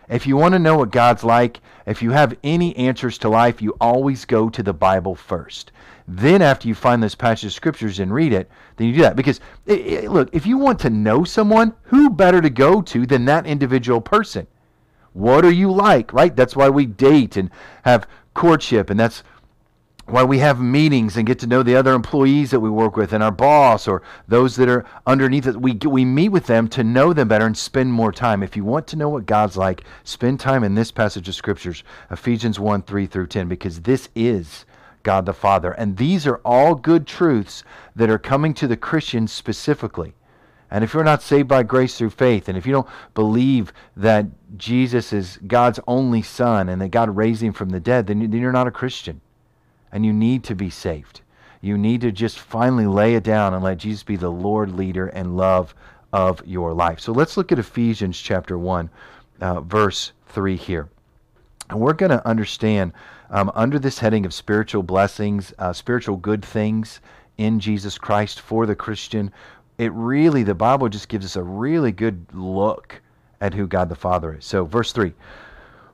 If 0.08 0.26
you 0.26 0.36
want 0.36 0.52
to 0.52 0.58
know 0.58 0.76
what 0.76 0.90
God's 0.90 1.24
like, 1.24 1.60
if 1.86 2.02
you 2.02 2.10
have 2.10 2.36
any 2.42 2.76
answers 2.76 3.18
to 3.18 3.28
life, 3.28 3.62
you 3.62 3.76
always 3.80 4.24
go 4.24 4.48
to 4.48 4.62
the 4.62 4.72
Bible 4.72 5.14
first. 5.14 5.72
Then, 6.06 6.42
after 6.42 6.68
you 6.68 6.74
find 6.74 7.02
this 7.02 7.14
passage 7.14 7.46
of 7.46 7.52
scriptures 7.52 7.98
and 7.98 8.12
read 8.12 8.32
it, 8.32 8.50
then 8.76 8.88
you 8.88 8.94
do 8.94 9.02
that. 9.02 9.16
Because, 9.16 9.40
it, 9.66 9.80
it, 9.80 10.10
look, 10.10 10.28
if 10.32 10.44
you 10.44 10.58
want 10.58 10.78
to 10.80 10.90
know 10.90 11.24
someone, 11.24 11.74
who 11.84 12.10
better 12.10 12.42
to 12.42 12.50
go 12.50 12.82
to 12.82 13.06
than 13.06 13.24
that 13.24 13.46
individual 13.46 14.02
person? 14.02 14.46
What 15.14 15.44
are 15.44 15.50
you 15.50 15.72
like, 15.72 16.12
right? 16.12 16.34
That's 16.34 16.56
why 16.56 16.68
we 16.68 16.86
date 16.86 17.36
and 17.36 17.50
have 17.84 18.06
courtship, 18.34 18.90
and 18.90 19.00
that's 19.00 19.22
why 20.06 20.22
we 20.22 20.38
have 20.38 20.60
meetings 20.60 21.16
and 21.16 21.26
get 21.26 21.38
to 21.38 21.46
know 21.46 21.62
the 21.62 21.76
other 21.76 21.94
employees 21.94 22.50
that 22.50 22.60
we 22.60 22.68
work 22.68 22.96
with 22.96 23.12
and 23.14 23.22
our 23.22 23.30
boss 23.30 23.88
or 23.88 24.02
those 24.28 24.54
that 24.56 24.68
are 24.68 24.84
underneath 25.06 25.46
us. 25.46 25.56
We, 25.56 25.72
we 25.74 26.04
meet 26.04 26.28
with 26.28 26.46
them 26.46 26.68
to 26.68 26.84
know 26.84 27.12
them 27.14 27.28
better 27.28 27.46
and 27.46 27.56
spend 27.56 27.92
more 27.92 28.12
time. 28.12 28.42
If 28.42 28.54
you 28.54 28.64
want 28.64 28.86
to 28.88 28.96
know 28.96 29.08
what 29.08 29.24
God's 29.24 29.56
like, 29.56 29.84
spend 30.04 30.40
time 30.40 30.62
in 30.62 30.74
this 30.74 30.90
passage 30.90 31.28
of 31.28 31.34
scriptures, 31.34 31.84
Ephesians 32.10 32.60
1 32.60 32.82
3 32.82 33.06
through 33.06 33.28
10, 33.28 33.48
because 33.48 33.80
this 33.80 34.10
is 34.14 34.66
God 35.02 35.24
the 35.24 35.32
Father. 35.32 35.72
And 35.72 35.96
these 35.96 36.26
are 36.26 36.40
all 36.44 36.74
good 36.74 37.06
truths 37.06 37.64
that 37.96 38.10
are 38.10 38.18
coming 38.18 38.52
to 38.54 38.66
the 38.66 38.76
Christians 38.76 39.32
specifically. 39.32 40.14
And 40.70 40.84
if 40.84 40.92
you're 40.92 41.04
not 41.04 41.22
saved 41.22 41.48
by 41.48 41.62
grace 41.62 41.96
through 41.96 42.10
faith, 42.10 42.48
and 42.48 42.58
if 42.58 42.66
you 42.66 42.72
don't 42.72 42.88
believe 43.14 43.72
that 43.96 44.26
Jesus 44.56 45.12
is 45.12 45.38
God's 45.46 45.80
only 45.86 46.20
Son 46.20 46.68
and 46.68 46.82
that 46.82 46.88
God 46.88 47.16
raised 47.16 47.42
him 47.42 47.52
from 47.52 47.70
the 47.70 47.80
dead, 47.80 48.06
then 48.06 48.32
you're 48.32 48.52
not 48.52 48.66
a 48.66 48.72
Christian 48.72 49.20
and 49.94 50.04
you 50.04 50.12
need 50.12 50.42
to 50.44 50.54
be 50.54 50.68
saved. 50.68 51.22
You 51.62 51.78
need 51.78 52.02
to 52.02 52.12
just 52.12 52.40
finally 52.40 52.86
lay 52.86 53.14
it 53.14 53.22
down 53.22 53.54
and 53.54 53.64
let 53.64 53.78
Jesus 53.78 54.02
be 54.02 54.16
the 54.16 54.30
Lord, 54.30 54.72
leader, 54.72 55.06
and 55.06 55.36
love 55.36 55.74
of 56.12 56.42
your 56.44 56.74
life. 56.74 57.00
So 57.00 57.12
let's 57.12 57.36
look 57.36 57.52
at 57.52 57.58
Ephesians 57.58 58.20
chapter 58.20 58.58
1, 58.58 58.90
uh, 59.40 59.60
verse 59.60 60.12
3 60.26 60.56
here. 60.56 60.88
And 61.70 61.80
we're 61.80 61.94
going 61.94 62.10
to 62.10 62.26
understand 62.26 62.92
um, 63.30 63.50
under 63.54 63.78
this 63.78 63.98
heading 63.98 64.26
of 64.26 64.34
spiritual 64.34 64.82
blessings, 64.82 65.54
uh, 65.58 65.72
spiritual 65.72 66.16
good 66.16 66.44
things 66.44 67.00
in 67.38 67.60
Jesus 67.60 67.96
Christ 67.96 68.40
for 68.40 68.66
the 68.66 68.76
Christian. 68.76 69.32
It 69.78 69.92
really, 69.92 70.42
the 70.42 70.54
Bible 70.54 70.88
just 70.88 71.08
gives 71.08 71.24
us 71.24 71.36
a 71.36 71.42
really 71.42 71.92
good 71.92 72.26
look 72.34 73.00
at 73.40 73.54
who 73.54 73.66
God 73.66 73.88
the 73.88 73.96
Father 73.96 74.34
is. 74.34 74.44
So, 74.44 74.64
verse 74.64 74.92
3 74.92 75.14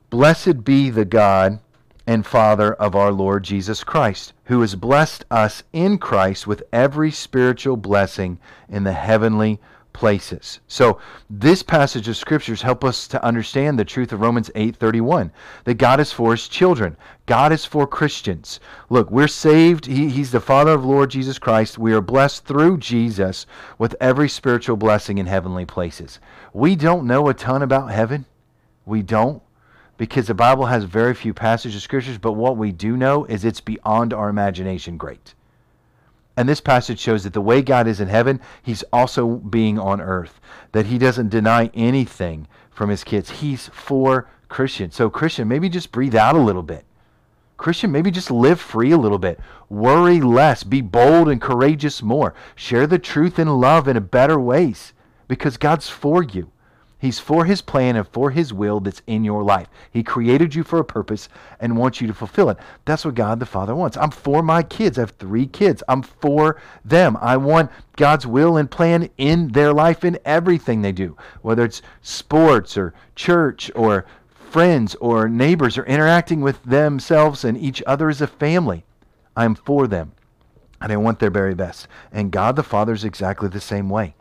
Blessed 0.09 0.63
be 0.63 0.89
the 0.89 1.05
God 1.05 1.59
and 2.07 2.25
Father 2.25 2.73
of 2.73 2.95
our 2.95 3.11
Lord 3.11 3.43
Jesus 3.43 3.83
Christ, 3.83 4.33
who 4.45 4.61
has 4.61 4.75
blessed 4.75 5.25
us 5.29 5.63
in 5.71 5.97
Christ 5.97 6.47
with 6.47 6.63
every 6.73 7.11
spiritual 7.11 7.77
blessing 7.77 8.39
in 8.69 8.83
the 8.83 8.93
heavenly 8.93 9.59
places. 9.93 10.59
So 10.67 10.99
this 11.29 11.63
passage 11.63 12.07
of 12.07 12.17
scriptures 12.17 12.61
help 12.61 12.83
us 12.83 13.07
to 13.09 13.23
understand 13.23 13.77
the 13.77 13.85
truth 13.85 14.11
of 14.11 14.21
Romans 14.21 14.49
8:31 14.55 15.31
that 15.65 15.75
God 15.75 15.99
is 15.99 16.11
for 16.11 16.31
his 16.31 16.47
children. 16.47 16.95
God 17.25 17.51
is 17.51 17.65
for 17.65 17.85
Christians. 17.85 18.59
Look, 18.89 19.11
we're 19.11 19.27
saved. 19.27 19.85
He, 19.85 20.09
he's 20.09 20.31
the 20.31 20.39
Father 20.39 20.71
of 20.71 20.85
Lord 20.85 21.09
Jesus 21.09 21.37
Christ. 21.39 21.77
We 21.77 21.93
are 21.93 22.01
blessed 22.01 22.45
through 22.45 22.77
Jesus 22.77 23.45
with 23.77 23.95
every 23.99 24.29
spiritual 24.29 24.77
blessing 24.77 25.17
in 25.17 25.25
heavenly 25.27 25.65
places. 25.65 26.19
We 26.53 26.75
don't 26.75 27.05
know 27.05 27.27
a 27.27 27.33
ton 27.33 27.61
about 27.61 27.91
heaven. 27.91 28.25
We 28.85 29.01
don't 29.01 29.41
because 29.97 30.27
the 30.27 30.33
Bible 30.33 30.65
has 30.65 30.83
very 30.83 31.13
few 31.13 31.33
passages 31.33 31.75
of 31.75 31.81
scriptures, 31.83 32.17
but 32.17 32.33
what 32.33 32.57
we 32.57 32.71
do 32.71 32.97
know 32.97 33.25
is 33.25 33.45
it's 33.45 33.61
beyond 33.61 34.13
our 34.13 34.29
imagination 34.29 34.97
great. 34.97 35.35
And 36.37 36.47
this 36.47 36.61
passage 36.61 36.99
shows 36.99 37.23
that 37.23 37.33
the 37.33 37.41
way 37.41 37.61
God 37.61 37.87
is 37.87 37.99
in 37.99 38.07
heaven, 38.07 38.39
he's 38.63 38.83
also 38.93 39.27
being 39.27 39.77
on 39.77 40.01
earth. 40.01 40.39
That 40.71 40.87
he 40.87 40.97
doesn't 40.97 41.29
deny 41.29 41.69
anything 41.73 42.47
from 42.71 42.89
his 42.89 43.03
kids. 43.03 43.29
He's 43.29 43.67
for 43.69 44.27
Christian. 44.47 44.91
So 44.91 45.09
Christian, 45.09 45.47
maybe 45.47 45.69
just 45.69 45.91
breathe 45.91 46.15
out 46.15 46.35
a 46.35 46.41
little 46.41 46.63
bit. 46.63 46.85
Christian, 47.57 47.91
maybe 47.91 48.09
just 48.09 48.31
live 48.31 48.59
free 48.59 48.91
a 48.91 48.97
little 48.97 49.19
bit. 49.19 49.39
Worry 49.69 50.19
less. 50.19 50.63
Be 50.63 50.81
bold 50.81 51.29
and 51.29 51.39
courageous 51.39 52.01
more. 52.01 52.33
Share 52.55 52.87
the 52.87 52.97
truth 52.97 53.37
in 53.37 53.47
love 53.47 53.87
in 53.87 54.01
better 54.05 54.39
ways 54.39 54.93
because 55.27 55.57
God's 55.57 55.89
for 55.89 56.23
you. 56.23 56.51
He's 57.01 57.17
for 57.17 57.45
his 57.45 57.63
plan 57.63 57.95
and 57.95 58.07
for 58.07 58.29
his 58.29 58.53
will 58.53 58.79
that's 58.79 59.01
in 59.07 59.23
your 59.23 59.41
life. 59.41 59.67
He 59.89 60.03
created 60.03 60.53
you 60.53 60.63
for 60.63 60.77
a 60.77 60.85
purpose 60.85 61.29
and 61.59 61.75
wants 61.75 61.99
you 61.99 62.05
to 62.05 62.13
fulfill 62.13 62.51
it. 62.51 62.59
That's 62.85 63.03
what 63.03 63.15
God 63.15 63.39
the 63.39 63.47
Father 63.47 63.73
wants. 63.73 63.97
I'm 63.97 64.11
for 64.11 64.43
my 64.43 64.61
kids. 64.61 64.99
I 64.99 65.01
have 65.01 65.09
three 65.09 65.47
kids. 65.47 65.81
I'm 65.87 66.03
for 66.03 66.61
them. 66.85 67.17
I 67.19 67.37
want 67.37 67.71
God's 67.97 68.27
will 68.27 68.55
and 68.55 68.69
plan 68.69 69.09
in 69.17 69.47
their 69.47 69.73
life 69.73 70.05
in 70.05 70.19
everything 70.25 70.83
they 70.83 70.91
do, 70.91 71.17
whether 71.41 71.65
it's 71.65 71.81
sports 72.03 72.77
or 72.77 72.93
church 73.15 73.71
or 73.73 74.05
friends 74.27 74.93
or 75.01 75.27
neighbors 75.27 75.79
or 75.79 75.85
interacting 75.85 76.41
with 76.41 76.61
themselves 76.63 77.43
and 77.43 77.57
each 77.57 77.81
other 77.87 78.09
as 78.09 78.21
a 78.21 78.27
family. 78.27 78.85
I'm 79.35 79.55
for 79.55 79.87
them 79.87 80.11
and 80.79 80.91
I 80.91 80.97
want 80.97 81.17
their 81.17 81.31
very 81.31 81.55
best. 81.55 81.87
And 82.11 82.31
God 82.31 82.55
the 82.55 82.61
Father 82.61 82.93
is 82.93 83.03
exactly 83.03 83.49
the 83.49 83.59
same 83.59 83.89
way. 83.89 84.13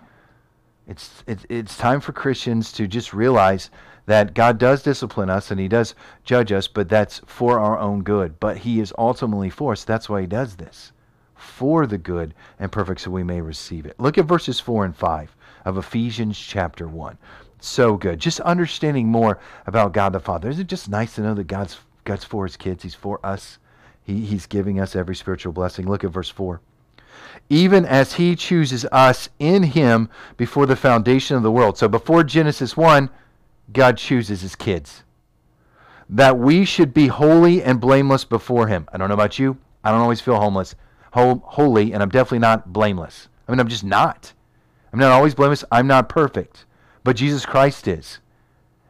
It's, 0.90 1.22
it's, 1.28 1.46
it's 1.48 1.78
time 1.78 2.00
for 2.00 2.10
Christians 2.10 2.72
to 2.72 2.88
just 2.88 3.14
realize 3.14 3.70
that 4.06 4.34
God 4.34 4.58
does 4.58 4.82
discipline 4.82 5.30
us 5.30 5.52
and 5.52 5.60
He 5.60 5.68
does 5.68 5.94
judge 6.24 6.50
us, 6.50 6.66
but 6.66 6.88
that's 6.88 7.20
for 7.26 7.60
our 7.60 7.78
own 7.78 8.02
good. 8.02 8.40
But 8.40 8.56
He 8.58 8.80
is 8.80 8.92
ultimately 8.98 9.50
for 9.50 9.70
us. 9.70 9.84
That's 9.84 10.08
why 10.08 10.22
He 10.22 10.26
does 10.26 10.56
this. 10.56 10.90
For 11.36 11.86
the 11.86 11.96
good 11.96 12.34
and 12.58 12.72
perfect 12.72 13.02
so 13.02 13.12
we 13.12 13.22
may 13.22 13.40
receive 13.40 13.86
it. 13.86 14.00
Look 14.00 14.18
at 14.18 14.24
verses 14.24 14.58
4 14.58 14.84
and 14.84 14.96
5 14.96 15.36
of 15.64 15.78
Ephesians 15.78 16.36
chapter 16.36 16.88
1. 16.88 17.16
So 17.60 17.96
good. 17.96 18.18
Just 18.18 18.40
understanding 18.40 19.06
more 19.06 19.38
about 19.68 19.92
God 19.92 20.12
the 20.12 20.18
Father. 20.18 20.50
Is 20.50 20.58
it 20.58 20.66
just 20.66 20.88
nice 20.88 21.14
to 21.14 21.20
know 21.20 21.34
that 21.34 21.46
God's, 21.46 21.78
God's 22.02 22.24
for 22.24 22.46
His 22.46 22.56
kids? 22.56 22.82
He's 22.82 22.96
for 22.96 23.24
us. 23.24 23.58
He, 24.02 24.24
he's 24.26 24.46
giving 24.46 24.80
us 24.80 24.96
every 24.96 25.14
spiritual 25.14 25.52
blessing. 25.52 25.86
Look 25.86 26.02
at 26.02 26.10
verse 26.10 26.30
4 26.30 26.60
even 27.48 27.84
as 27.84 28.14
he 28.14 28.36
chooses 28.36 28.84
us 28.86 29.28
in 29.38 29.62
him 29.64 30.08
before 30.36 30.66
the 30.66 30.76
foundation 30.76 31.36
of 31.36 31.42
the 31.42 31.50
world. 31.50 31.76
So 31.76 31.88
before 31.88 32.22
Genesis 32.22 32.76
1, 32.76 33.10
God 33.72 33.96
chooses 33.96 34.42
his 34.42 34.54
kids. 34.54 35.02
That 36.08 36.38
we 36.38 36.64
should 36.64 36.94
be 36.94 37.08
holy 37.08 37.62
and 37.62 37.80
blameless 37.80 38.24
before 38.24 38.66
him. 38.66 38.88
I 38.92 38.98
don't 38.98 39.08
know 39.08 39.14
about 39.14 39.38
you. 39.38 39.58
I 39.82 39.90
don't 39.90 40.00
always 40.00 40.20
feel 40.20 40.36
homeless, 40.36 40.74
holy, 41.12 41.92
and 41.92 42.02
I'm 42.02 42.08
definitely 42.08 42.40
not 42.40 42.72
blameless. 42.72 43.28
I 43.46 43.52
mean, 43.52 43.60
I'm 43.60 43.68
just 43.68 43.84
not. 43.84 44.32
I'm 44.92 44.98
not 44.98 45.12
always 45.12 45.34
blameless. 45.34 45.64
I'm 45.70 45.86
not 45.86 46.08
perfect. 46.08 46.66
But 47.02 47.16
Jesus 47.16 47.46
Christ 47.46 47.88
is 47.88 48.18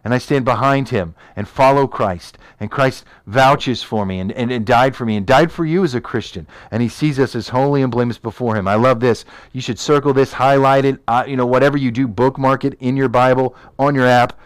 and 0.05 0.15
I 0.15 0.19
stand 0.19 0.45
behind 0.45 0.89
him 0.89 1.15
and 1.37 1.47
follow 1.47 1.87
Christ. 1.87 2.39
And 2.59 2.71
Christ 2.71 3.05
vouches 3.27 3.83
for 3.83 4.07
me 4.07 4.19
and, 4.19 4.33
and, 4.33 4.51
and, 4.51 4.65
died 4.65 4.97
for 4.97 5.05
me 5.05 5.17
and 5.17 5.27
died 5.27 5.53
for 5.53 5.65
you 5.65 5.85
as 5.85 5.95
a 5.95 6.01
Christian. 6.01 6.47
And 6.71 6.83
he 6.83 6.89
sees 6.89 7.19
us 7.19 7.35
as 7.35 7.49
holy 7.49 7.83
and 7.83 7.91
blameless 7.91 8.19
before 8.19 8.57
him. 8.57 8.67
I 8.67 8.75
love 8.75 9.01
this. 9.01 9.25
You 9.53 9.61
should 9.61 9.79
circle 9.79 10.13
this, 10.13 10.33
highlight 10.33 10.85
it, 10.85 11.01
uh, 11.07 11.25
you 11.27 11.37
know, 11.37 11.47
whatever 11.47 11.77
you 11.77 11.91
do, 11.91 12.09
bookmark 12.09 12.65
it 12.65 12.75
in 12.81 12.97
your 12.97 13.09
Bible, 13.09 13.55
on 13.79 13.95
your 13.95 14.07
app. 14.07 14.39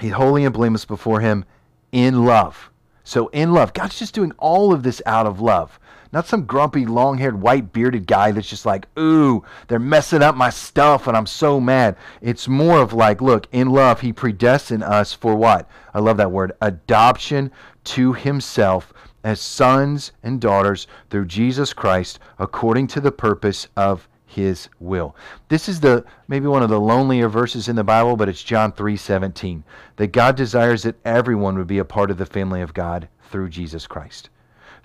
He's 0.00 0.12
holy 0.12 0.44
and 0.44 0.54
blameless 0.54 0.84
before 0.84 1.20
him 1.20 1.44
in 1.92 2.24
love. 2.24 2.70
So 3.04 3.28
in 3.28 3.52
love. 3.52 3.72
God's 3.72 3.98
just 3.98 4.14
doing 4.14 4.32
all 4.38 4.72
of 4.72 4.82
this 4.82 5.00
out 5.06 5.26
of 5.26 5.40
love. 5.40 5.80
Not 6.12 6.26
some 6.26 6.46
grumpy, 6.46 6.86
long 6.86 7.18
haired, 7.18 7.40
white 7.40 7.72
bearded 7.72 8.06
guy 8.06 8.32
that's 8.32 8.48
just 8.48 8.64
like, 8.64 8.86
ooh, 8.98 9.44
they're 9.66 9.78
messing 9.78 10.22
up 10.22 10.34
my 10.34 10.50
stuff 10.50 11.06
and 11.06 11.16
I'm 11.16 11.26
so 11.26 11.60
mad. 11.60 11.96
It's 12.22 12.48
more 12.48 12.80
of 12.80 12.92
like, 12.92 13.20
look, 13.20 13.46
in 13.52 13.70
love, 13.70 14.00
he 14.00 14.12
predestined 14.12 14.82
us 14.82 15.12
for 15.12 15.34
what? 15.34 15.68
I 15.92 16.00
love 16.00 16.16
that 16.16 16.32
word 16.32 16.52
adoption 16.62 17.50
to 17.84 18.12
himself 18.14 18.92
as 19.24 19.40
sons 19.40 20.12
and 20.22 20.40
daughters 20.40 20.86
through 21.10 21.26
Jesus 21.26 21.72
Christ 21.72 22.18
according 22.38 22.86
to 22.88 23.00
the 23.00 23.12
purpose 23.12 23.68
of 23.76 24.08
his 24.24 24.68
will. 24.78 25.16
This 25.48 25.68
is 25.68 25.80
the 25.80 26.04
maybe 26.28 26.46
one 26.46 26.62
of 26.62 26.70
the 26.70 26.80
lonelier 26.80 27.28
verses 27.28 27.68
in 27.68 27.76
the 27.76 27.84
Bible, 27.84 28.16
but 28.16 28.28
it's 28.28 28.42
John 28.42 28.72
3:17. 28.72 29.64
That 29.96 30.12
God 30.12 30.36
desires 30.36 30.82
that 30.82 30.96
everyone 31.04 31.56
would 31.56 31.66
be 31.66 31.78
a 31.78 31.84
part 31.84 32.10
of 32.10 32.18
the 32.18 32.26
family 32.26 32.60
of 32.60 32.74
God 32.74 33.08
through 33.30 33.48
Jesus 33.48 33.86
Christ. 33.86 34.28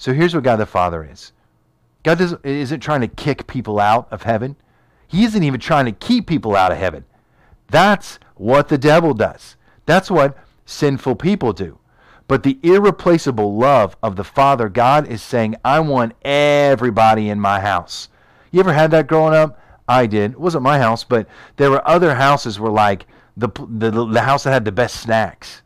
So 0.03 0.13
here's 0.13 0.36
what 0.36 0.43
God 0.43 0.57
the 0.57 0.65
Father 0.65 1.07
is 1.10 1.31
God 2.03 2.19
isn't 2.43 2.81
trying 2.81 3.00
to 3.00 3.07
kick 3.07 3.48
people 3.48 3.79
out 3.79 4.05
of 4.12 4.24
heaven, 4.24 4.57
He 5.07 5.24
isn't 5.24 5.43
even 5.43 5.62
trying 5.62 5.86
to 5.86 5.93
keep 5.93 6.27
people 6.27 6.57
out 6.57 6.74
of 6.74 6.77
heaven. 6.77 7.05
That's 7.69 8.19
what 8.36 8.67
the 8.67 8.77
devil 8.77 9.13
does. 9.13 9.55
That's 9.86 10.12
what 10.12 10.38
sinful 10.65 11.15
people 11.15 11.53
do. 11.53 11.79
But 12.27 12.43
the 12.43 12.60
irreplaceable 12.63 13.55
love 13.55 13.95
of 14.03 14.17
the 14.17 14.25
Father 14.25 14.67
God 14.67 15.07
is 15.07 15.22
saying, 15.22 15.55
I 15.63 15.79
want 15.79 16.15
everybody 16.25 17.29
in 17.29 17.39
my 17.39 17.62
house. 17.62 18.10
You 18.51 18.60
ever 18.60 18.74
had 18.74 18.91
that 18.91 19.07
growing 19.07 19.33
up? 19.33 19.57
I 19.88 20.05
did. 20.05 20.31
It 20.31 20.39
wasn't 20.39 20.63
my 20.63 20.79
house, 20.79 21.05
but 21.05 21.29
there 21.55 21.72
were 21.72 21.88
other 21.88 22.15
houses 22.15 22.60
where 22.60 22.74
like 22.74 23.05
the, 23.38 23.48
the, 23.69 23.89
the 23.89 24.22
house 24.22 24.43
that 24.43 24.51
had 24.51 24.65
the 24.65 24.74
best 24.74 24.98
snacks 24.98 25.62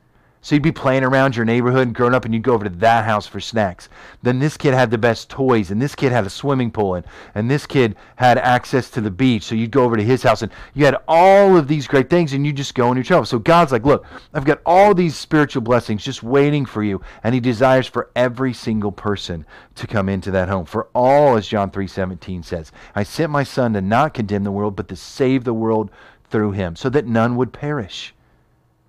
So 0.48 0.56
you'd 0.56 0.64
be 0.64 0.72
playing 0.72 1.04
around 1.04 1.36
your 1.36 1.44
neighborhood 1.44 1.88
and 1.88 1.94
growing 1.94 2.14
up, 2.14 2.24
and 2.24 2.34
you'd 2.34 2.42
go 2.42 2.54
over 2.54 2.64
to 2.64 2.70
that 2.78 3.04
house 3.04 3.28
for 3.28 3.42
snacks. 3.42 3.90
Then 4.24 4.40
this 4.40 4.56
kid 4.56 4.74
had 4.74 4.90
the 4.90 4.98
best 4.98 5.30
toys, 5.30 5.72
and 5.72 5.82
this 5.82 5.94
kid 5.94 6.14
had 6.14 6.26
a 6.26 6.30
swimming 6.30 6.72
pool, 6.72 6.96
and, 6.96 7.06
and 7.36 7.52
this 7.52 7.66
kid 7.66 7.98
had 8.16 8.38
access 8.38 8.90
to 8.92 9.02
the 9.02 9.12
beach. 9.12 9.44
So 9.44 9.56
you'd 9.56 9.72
go 9.72 9.84
over 9.84 9.98
to 9.98 10.04
his 10.06 10.24
house, 10.24 10.44
and 10.44 10.52
you 10.74 10.86
had 10.86 10.96
all 11.06 11.58
of 11.58 11.68
these 11.68 11.86
great 11.86 12.10
things, 12.10 12.32
and 12.32 12.46
you 12.46 12.54
just 12.54 12.76
go 12.76 12.88
on 12.88 12.96
your 12.96 13.04
travel. 13.04 13.26
So 13.26 13.40
God's 13.40 13.74
like, 13.74 13.86
look, 13.86 14.06
I've 14.34 14.46
got 14.46 14.62
all 14.66 14.94
these 14.94 15.18
spiritual 15.18 15.64
blessings 15.64 16.02
just 16.02 16.24
waiting 16.24 16.66
for 16.66 16.82
you, 16.82 17.02
and 17.26 17.36
He 17.36 17.42
desires 17.42 17.88
for 17.88 18.10
every 18.16 18.54
single 18.54 18.94
person 18.94 19.46
to 19.76 19.86
come 19.86 20.08
into 20.08 20.32
that 20.32 20.48
home. 20.48 20.66
For 20.66 20.88
all, 20.96 21.36
as 21.36 21.46
John 21.46 21.72
three 21.72 21.88
seventeen 21.88 22.42
says, 22.42 22.72
I 22.96 23.04
sent 23.04 23.34
my 23.34 23.44
Son 23.44 23.74
to 23.74 23.82
not 23.82 24.14
condemn 24.14 24.46
the 24.46 24.54
world, 24.54 24.78
but 24.78 24.88
to 24.88 24.96
save 24.96 25.44
the 25.44 25.54
world 25.54 25.92
through 26.30 26.54
Him, 26.54 26.78
so 26.78 26.88
that 26.92 27.06
none 27.06 27.36
would 27.36 27.52
perish. 27.52 28.14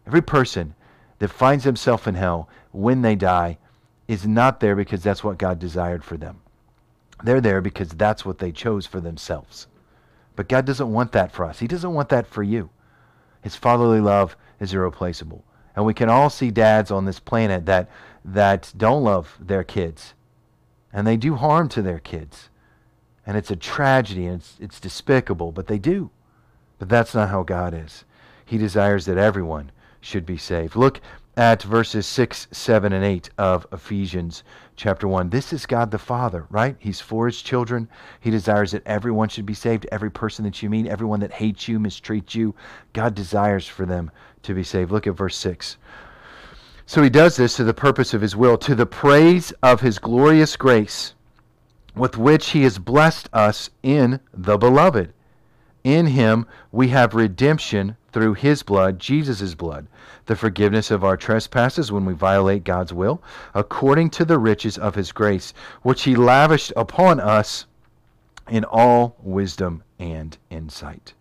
Every 0.06 0.22
person 0.22 0.76
that 1.18 1.28
finds 1.28 1.64
himself 1.64 2.06
in 2.06 2.14
hell 2.14 2.48
when 2.72 3.02
they 3.02 3.14
die 3.14 3.58
is 4.06 4.26
not 4.26 4.60
there 4.60 4.76
because 4.76 5.02
that's 5.02 5.22
what 5.22 5.38
God 5.38 5.58
desired 5.58 6.04
for 6.04 6.16
them. 6.16 6.40
They're 7.22 7.40
there 7.40 7.60
because 7.60 7.90
that's 7.90 8.24
what 8.24 8.38
they 8.38 8.52
chose 8.52 8.86
for 8.86 9.00
themselves. 9.00 9.66
But 10.36 10.48
God 10.48 10.64
doesn't 10.64 10.92
want 10.92 11.12
that 11.12 11.32
for 11.32 11.44
us. 11.44 11.58
He 11.58 11.66
doesn't 11.66 11.94
want 11.94 12.08
that 12.10 12.26
for 12.26 12.42
you. 12.42 12.70
His 13.42 13.56
fatherly 13.56 14.00
love 14.00 14.36
is 14.60 14.72
irreplaceable. 14.72 15.44
And 15.74 15.84
we 15.84 15.94
can 15.94 16.08
all 16.08 16.30
see 16.30 16.50
dads 16.50 16.90
on 16.90 17.04
this 17.04 17.20
planet 17.20 17.66
that 17.66 17.88
that 18.24 18.72
don't 18.76 19.04
love 19.04 19.36
their 19.40 19.64
kids. 19.64 20.14
And 20.92 21.06
they 21.06 21.16
do 21.16 21.36
harm 21.36 21.68
to 21.70 21.82
their 21.82 21.98
kids. 21.98 22.50
And 23.26 23.36
it's 23.36 23.50
a 23.50 23.56
tragedy 23.56 24.26
and 24.26 24.40
it's 24.40 24.56
it's 24.60 24.80
despicable, 24.80 25.52
but 25.52 25.66
they 25.66 25.78
do. 25.78 26.10
But 26.78 26.88
that's 26.88 27.14
not 27.14 27.30
how 27.30 27.42
God 27.42 27.74
is. 27.74 28.04
He 28.44 28.58
desires 28.58 29.04
that 29.06 29.18
everyone 29.18 29.70
should 30.00 30.26
be 30.26 30.36
saved. 30.36 30.76
Look 30.76 31.00
at 31.36 31.62
verses 31.62 32.04
6, 32.06 32.48
7, 32.50 32.92
and 32.92 33.04
8 33.04 33.30
of 33.38 33.66
Ephesians 33.72 34.42
chapter 34.74 35.06
1. 35.06 35.30
This 35.30 35.52
is 35.52 35.66
God 35.66 35.90
the 35.90 35.98
Father, 35.98 36.46
right? 36.50 36.74
He's 36.80 37.00
for 37.00 37.26
his 37.26 37.40
children. 37.40 37.88
He 38.20 38.30
desires 38.30 38.72
that 38.72 38.86
everyone 38.86 39.28
should 39.28 39.46
be 39.46 39.54
saved. 39.54 39.86
Every 39.92 40.10
person 40.10 40.44
that 40.44 40.62
you 40.62 40.68
meet, 40.68 40.86
everyone 40.88 41.20
that 41.20 41.32
hates 41.32 41.68
you, 41.68 41.78
mistreats 41.78 42.34
you, 42.34 42.56
God 42.92 43.14
desires 43.14 43.66
for 43.66 43.86
them 43.86 44.10
to 44.42 44.54
be 44.54 44.64
saved. 44.64 44.90
Look 44.90 45.06
at 45.06 45.16
verse 45.16 45.36
6. 45.36 45.76
So 46.86 47.02
he 47.02 47.10
does 47.10 47.36
this 47.36 47.54
to 47.56 47.64
the 47.64 47.74
purpose 47.74 48.14
of 48.14 48.22
his 48.22 48.34
will, 48.34 48.58
to 48.58 48.74
the 48.74 48.86
praise 48.86 49.52
of 49.62 49.80
his 49.80 49.98
glorious 49.98 50.56
grace, 50.56 51.14
with 51.94 52.16
which 52.16 52.50
he 52.50 52.62
has 52.62 52.78
blessed 52.78 53.28
us 53.32 53.70
in 53.82 54.18
the 54.32 54.56
beloved. 54.56 55.12
In 55.88 56.08
him 56.08 56.44
we 56.70 56.88
have 56.88 57.14
redemption 57.14 57.96
through 58.12 58.34
his 58.34 58.62
blood, 58.62 58.98
Jesus' 58.98 59.54
blood, 59.54 59.86
the 60.26 60.36
forgiveness 60.36 60.90
of 60.90 61.02
our 61.02 61.16
trespasses 61.16 61.90
when 61.90 62.04
we 62.04 62.12
violate 62.12 62.62
God's 62.62 62.92
will, 62.92 63.22
according 63.54 64.10
to 64.10 64.26
the 64.26 64.38
riches 64.38 64.76
of 64.76 64.96
his 64.96 65.12
grace, 65.12 65.54
which 65.80 66.02
he 66.02 66.14
lavished 66.14 66.74
upon 66.76 67.20
us 67.20 67.64
in 68.50 68.64
all 68.64 69.16
wisdom 69.22 69.82
and 69.98 70.36
insight. 70.50 71.14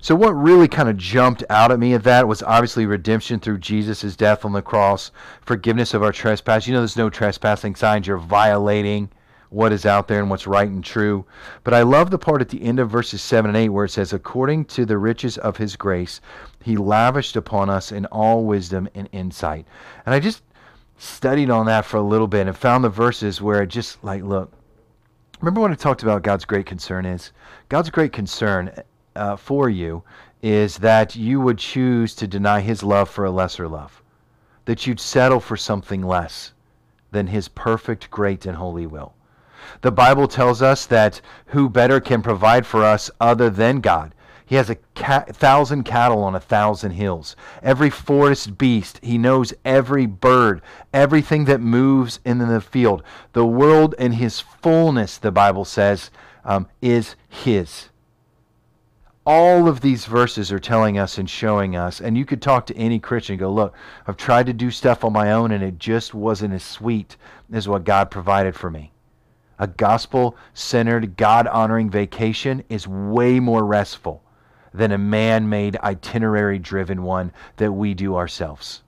So, 0.00 0.14
what 0.14 0.32
really 0.32 0.66
kind 0.66 0.88
of 0.88 0.96
jumped 0.96 1.44
out 1.50 1.70
at 1.70 1.78
me 1.78 1.92
at 1.92 2.04
that 2.04 2.26
was 2.26 2.42
obviously 2.42 2.86
redemption 2.86 3.38
through 3.38 3.58
Jesus' 3.58 4.16
death 4.16 4.46
on 4.46 4.54
the 4.54 4.62
cross, 4.62 5.10
forgiveness 5.42 5.92
of 5.92 6.02
our 6.02 6.12
trespass. 6.12 6.66
You 6.66 6.72
know, 6.72 6.80
there's 6.80 6.96
no 6.96 7.10
trespassing 7.10 7.74
signs 7.74 8.06
you're 8.06 8.16
violating 8.16 9.10
what 9.50 9.72
is 9.72 9.86
out 9.86 10.08
there 10.08 10.20
and 10.20 10.30
what's 10.30 10.46
right 10.46 10.68
and 10.68 10.84
true. 10.84 11.24
But 11.64 11.74
I 11.74 11.82
love 11.82 12.10
the 12.10 12.18
part 12.18 12.40
at 12.40 12.48
the 12.48 12.62
end 12.62 12.78
of 12.78 12.90
verses 12.90 13.22
7 13.22 13.48
and 13.48 13.56
8 13.56 13.68
where 13.68 13.84
it 13.84 13.90
says, 13.90 14.12
According 14.12 14.66
to 14.66 14.84
the 14.84 14.98
riches 14.98 15.38
of 15.38 15.56
his 15.56 15.76
grace, 15.76 16.20
he 16.62 16.76
lavished 16.76 17.36
upon 17.36 17.70
us 17.70 17.92
in 17.92 18.06
all 18.06 18.44
wisdom 18.44 18.88
and 18.94 19.08
insight. 19.12 19.66
And 20.04 20.14
I 20.14 20.20
just 20.20 20.42
studied 20.98 21.50
on 21.50 21.66
that 21.66 21.84
for 21.84 21.98
a 21.98 22.02
little 22.02 22.26
bit 22.26 22.46
and 22.46 22.56
found 22.56 22.82
the 22.82 22.88
verses 22.88 23.40
where 23.40 23.62
it 23.62 23.68
just 23.68 24.02
like, 24.02 24.22
look, 24.22 24.52
remember 25.40 25.60
when 25.60 25.72
I 25.72 25.76
talked 25.76 26.02
about 26.02 26.22
God's 26.22 26.44
great 26.44 26.66
concern 26.66 27.06
is? 27.06 27.32
God's 27.68 27.90
great 27.90 28.12
concern 28.12 28.72
uh, 29.14 29.36
for 29.36 29.68
you 29.68 30.02
is 30.42 30.78
that 30.78 31.16
you 31.16 31.40
would 31.40 31.58
choose 31.58 32.14
to 32.14 32.26
deny 32.26 32.60
his 32.60 32.82
love 32.82 33.08
for 33.08 33.24
a 33.24 33.30
lesser 33.30 33.66
love, 33.66 34.02
that 34.64 34.86
you'd 34.86 35.00
settle 35.00 35.40
for 35.40 35.56
something 35.56 36.02
less 36.02 36.52
than 37.10 37.26
his 37.26 37.48
perfect, 37.48 38.10
great, 38.10 38.46
and 38.46 38.56
holy 38.56 38.86
will. 38.86 39.14
The 39.82 39.92
Bible 39.92 40.28
tells 40.28 40.62
us 40.62 40.86
that 40.86 41.20
who 41.46 41.68
better 41.68 42.00
can 42.00 42.22
provide 42.22 42.66
for 42.66 42.84
us 42.84 43.10
other 43.20 43.50
than 43.50 43.80
God? 43.80 44.12
He 44.46 44.54
has 44.54 44.70
a 44.70 44.76
thousand 44.94 45.82
cattle 45.82 46.22
on 46.22 46.36
a 46.36 46.40
thousand 46.40 46.92
hills. 46.92 47.34
Every 47.64 47.90
forest 47.90 48.56
beast, 48.56 49.00
he 49.02 49.18
knows 49.18 49.52
every 49.64 50.06
bird, 50.06 50.62
everything 50.94 51.46
that 51.46 51.60
moves 51.60 52.20
in 52.24 52.38
the 52.38 52.60
field. 52.60 53.02
The 53.32 53.44
world 53.44 53.96
in 53.98 54.12
his 54.12 54.38
fullness, 54.38 55.18
the 55.18 55.32
Bible 55.32 55.64
says, 55.64 56.12
um, 56.44 56.68
is 56.80 57.16
his. 57.28 57.88
All 59.26 59.66
of 59.66 59.80
these 59.80 60.04
verses 60.04 60.52
are 60.52 60.60
telling 60.60 60.96
us 60.96 61.18
and 61.18 61.28
showing 61.28 61.74
us, 61.74 62.00
and 62.00 62.16
you 62.16 62.24
could 62.24 62.40
talk 62.40 62.66
to 62.66 62.76
any 62.76 63.00
Christian 63.00 63.32
and 63.32 63.40
go, 63.40 63.52
Look, 63.52 63.74
I've 64.06 64.16
tried 64.16 64.46
to 64.46 64.52
do 64.52 64.70
stuff 64.70 65.02
on 65.02 65.12
my 65.12 65.32
own 65.32 65.50
and 65.50 65.64
it 65.64 65.80
just 65.80 66.14
wasn't 66.14 66.54
as 66.54 66.62
sweet 66.62 67.16
as 67.52 67.66
what 67.66 67.82
God 67.82 68.12
provided 68.12 68.54
for 68.54 68.70
me 68.70 68.92
a 69.58 69.66
gospel 69.66 70.36
centered, 70.54 71.16
God 71.16 71.46
honoring 71.46 71.90
vacation 71.90 72.64
is 72.68 72.86
way 72.86 73.40
more 73.40 73.64
restful 73.64 74.22
than 74.72 74.92
a 74.92 74.98
man 74.98 75.48
made, 75.48 75.76
itinerary 75.82 76.58
driven 76.58 77.02
one 77.02 77.32
that 77.56 77.72
we 77.72 77.94
do 77.94 78.16
ourselves. 78.16 78.82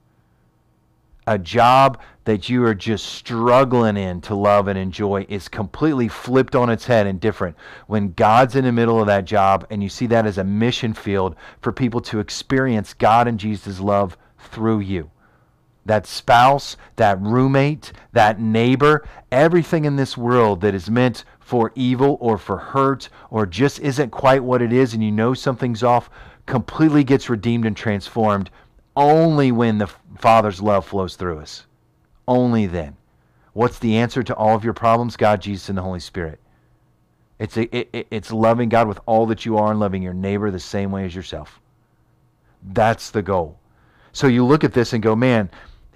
A 1.25 1.37
job 1.37 1.99
that 2.25 2.49
you 2.49 2.63
are 2.65 2.75
just 2.75 3.05
struggling 3.05 3.97
in 3.97 4.21
to 4.21 4.35
love 4.35 4.67
and 4.67 4.77
enjoy 4.77 5.25
is 5.29 5.47
completely 5.47 6.07
flipped 6.07 6.55
on 6.55 6.69
its 6.69 6.85
head 6.85 7.07
and 7.07 7.19
different 7.19 7.55
when 7.87 8.13
God's 8.13 8.55
in 8.55 8.65
the 8.65 8.71
middle 8.71 8.99
of 8.99 9.07
that 9.07 9.25
job 9.25 9.65
and 9.69 9.81
you 9.81 9.89
see 9.89 10.07
that 10.07 10.25
as 10.25 10.37
a 10.37 10.43
mission 10.43 10.93
field 10.93 11.35
for 11.61 11.71
people 11.71 12.01
to 12.01 12.19
experience 12.19 12.93
God 12.93 13.27
and 13.27 13.39
Jesus' 13.39 13.79
love 13.79 14.17
through 14.39 14.79
you 14.79 15.09
that 15.89 16.05
spouse, 16.05 16.77
that 16.97 17.19
roommate, 17.19 17.91
that 18.11 18.39
neighbor, 18.39 19.07
everything 19.31 19.85
in 19.85 19.95
this 19.95 20.15
world 20.15 20.61
that 20.61 20.75
is 20.75 20.87
meant 20.87 21.23
for 21.39 21.71
evil 21.73 22.15
or 22.21 22.37
for 22.37 22.57
hurt 22.57 23.09
or 23.31 23.47
just 23.47 23.79
isn't 23.79 24.11
quite 24.11 24.43
what 24.43 24.61
it 24.61 24.71
is 24.71 24.93
and 24.93 25.03
you 25.03 25.11
know 25.11 25.33
something's 25.33 25.81
off 25.81 26.07
completely 26.45 27.03
gets 27.03 27.27
redeemed 27.27 27.65
and 27.65 27.75
transformed 27.75 28.51
only 28.95 29.51
when 29.51 29.79
the 29.79 29.87
Father's 30.19 30.61
love 30.61 30.85
flows 30.85 31.15
through 31.15 31.39
us. 31.39 31.65
Only 32.27 32.67
then. 32.67 32.95
What's 33.53 33.79
the 33.79 33.97
answer 33.97 34.21
to 34.21 34.35
all 34.35 34.55
of 34.55 34.63
your 34.63 34.73
problems? 34.73 35.17
God, 35.17 35.41
Jesus, 35.41 35.69
and 35.69 35.77
the 35.77 35.81
Holy 35.81 35.99
Spirit. 35.99 36.39
It's, 37.39 37.57
a, 37.57 37.75
it, 37.75 38.07
it's 38.11 38.31
loving 38.31 38.69
God 38.69 38.87
with 38.87 38.99
all 39.07 39.25
that 39.25 39.43
you 39.43 39.57
are 39.57 39.71
and 39.71 39.79
loving 39.79 40.03
your 40.03 40.13
neighbor 40.13 40.51
the 40.51 40.59
same 40.59 40.91
way 40.91 41.05
as 41.05 41.15
yourself. 41.15 41.59
That's 42.61 43.09
the 43.09 43.23
goal. 43.23 43.57
So 44.11 44.27
you 44.27 44.45
look 44.45 44.63
at 44.63 44.73
this 44.73 44.93
and 44.93 45.01
go, 45.01 45.15
man, 45.15 45.49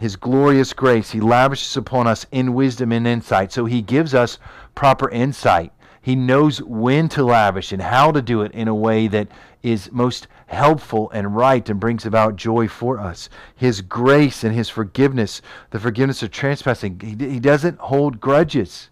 his 0.03 0.17
glorious 0.17 0.73
grace 0.73 1.11
he 1.11 1.21
lavishes 1.21 1.77
upon 1.77 2.07
us 2.07 2.25
in 2.29 2.53
wisdom 2.53 2.91
and 2.91 3.07
insight. 3.07 3.53
So 3.53 3.63
he 3.63 3.81
gives 3.81 4.13
us 4.13 4.37
proper 4.75 5.09
insight. 5.09 5.71
He 6.01 6.13
knows 6.13 6.61
when 6.61 7.07
to 7.07 7.23
lavish 7.23 7.71
and 7.71 7.81
how 7.81 8.11
to 8.11 8.21
do 8.21 8.41
it 8.41 8.51
in 8.51 8.67
a 8.67 8.75
way 8.75 9.07
that 9.07 9.29
is 9.61 9.93
most 9.93 10.27
helpful 10.47 11.09
and 11.11 11.37
right 11.37 11.69
and 11.69 11.79
brings 11.79 12.05
about 12.05 12.35
joy 12.35 12.67
for 12.67 12.99
us. 12.99 13.29
His 13.55 13.79
grace 13.79 14.43
and 14.43 14.53
his 14.53 14.67
forgiveness, 14.67 15.41
the 15.69 15.79
forgiveness 15.79 16.21
of 16.21 16.31
trespassing, 16.31 16.99
he, 16.99 17.15
he 17.15 17.39
doesn't 17.39 17.79
hold 17.79 18.19
grudges 18.19 18.89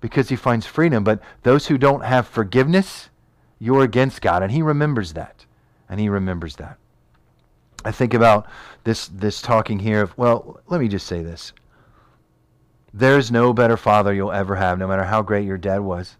because 0.00 0.28
he 0.28 0.34
finds 0.34 0.66
freedom. 0.66 1.04
But 1.04 1.20
those 1.44 1.68
who 1.68 1.78
don't 1.78 2.02
have 2.02 2.26
forgiveness, 2.26 3.10
you're 3.60 3.84
against 3.84 4.22
God. 4.22 4.42
And 4.42 4.50
he 4.50 4.60
remembers 4.60 5.12
that. 5.12 5.46
And 5.88 6.00
he 6.00 6.08
remembers 6.08 6.56
that. 6.56 6.78
I 7.84 7.92
think 7.92 8.14
about 8.14 8.46
this 8.84 9.08
this 9.08 9.42
talking 9.42 9.78
here 9.78 10.02
of 10.02 10.16
well, 10.16 10.60
let 10.68 10.80
me 10.80 10.88
just 10.88 11.06
say 11.06 11.22
this. 11.22 11.52
There's 12.92 13.30
no 13.30 13.52
better 13.52 13.76
father 13.76 14.14
you'll 14.14 14.32
ever 14.32 14.54
have, 14.54 14.78
no 14.78 14.86
matter 14.86 15.04
how 15.04 15.22
great 15.22 15.46
your 15.46 15.58
dad 15.58 15.80
was, 15.80 16.16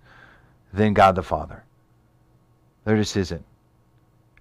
than 0.72 0.92
God 0.92 1.14
the 1.14 1.22
Father. 1.22 1.62
There 2.84 2.96
just 2.96 3.16
isn't. 3.16 3.44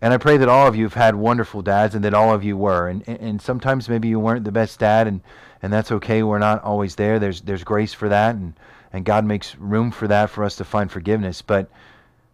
And 0.01 0.13
I 0.13 0.17
pray 0.17 0.35
that 0.37 0.49
all 0.49 0.67
of 0.67 0.75
you 0.75 0.83
have 0.83 0.95
had 0.95 1.15
wonderful 1.15 1.61
dads 1.61 1.95
and 1.95 2.03
that 2.03 2.13
all 2.13 2.33
of 2.33 2.43
you 2.43 2.57
were. 2.57 2.89
And, 2.89 3.07
and 3.07 3.41
sometimes 3.41 3.87
maybe 3.87 4.09
you 4.09 4.19
weren't 4.19 4.43
the 4.43 4.51
best 4.51 4.79
dad 4.79 5.07
and, 5.07 5.21
and 5.61 5.71
that's 5.71 5.93
okay. 5.93 6.23
We're 6.23 6.39
not 6.39 6.61
always 6.63 6.95
there. 6.95 7.19
There's 7.19 7.39
there's 7.41 7.63
grace 7.63 7.93
for 7.93 8.09
that 8.09 8.35
and, 8.35 8.53
and 8.91 9.05
God 9.05 9.23
makes 9.23 9.55
room 9.55 9.91
for 9.91 10.09
that 10.09 10.29
for 10.29 10.43
us 10.43 10.57
to 10.57 10.65
find 10.65 10.91
forgiveness. 10.91 11.41
But 11.41 11.69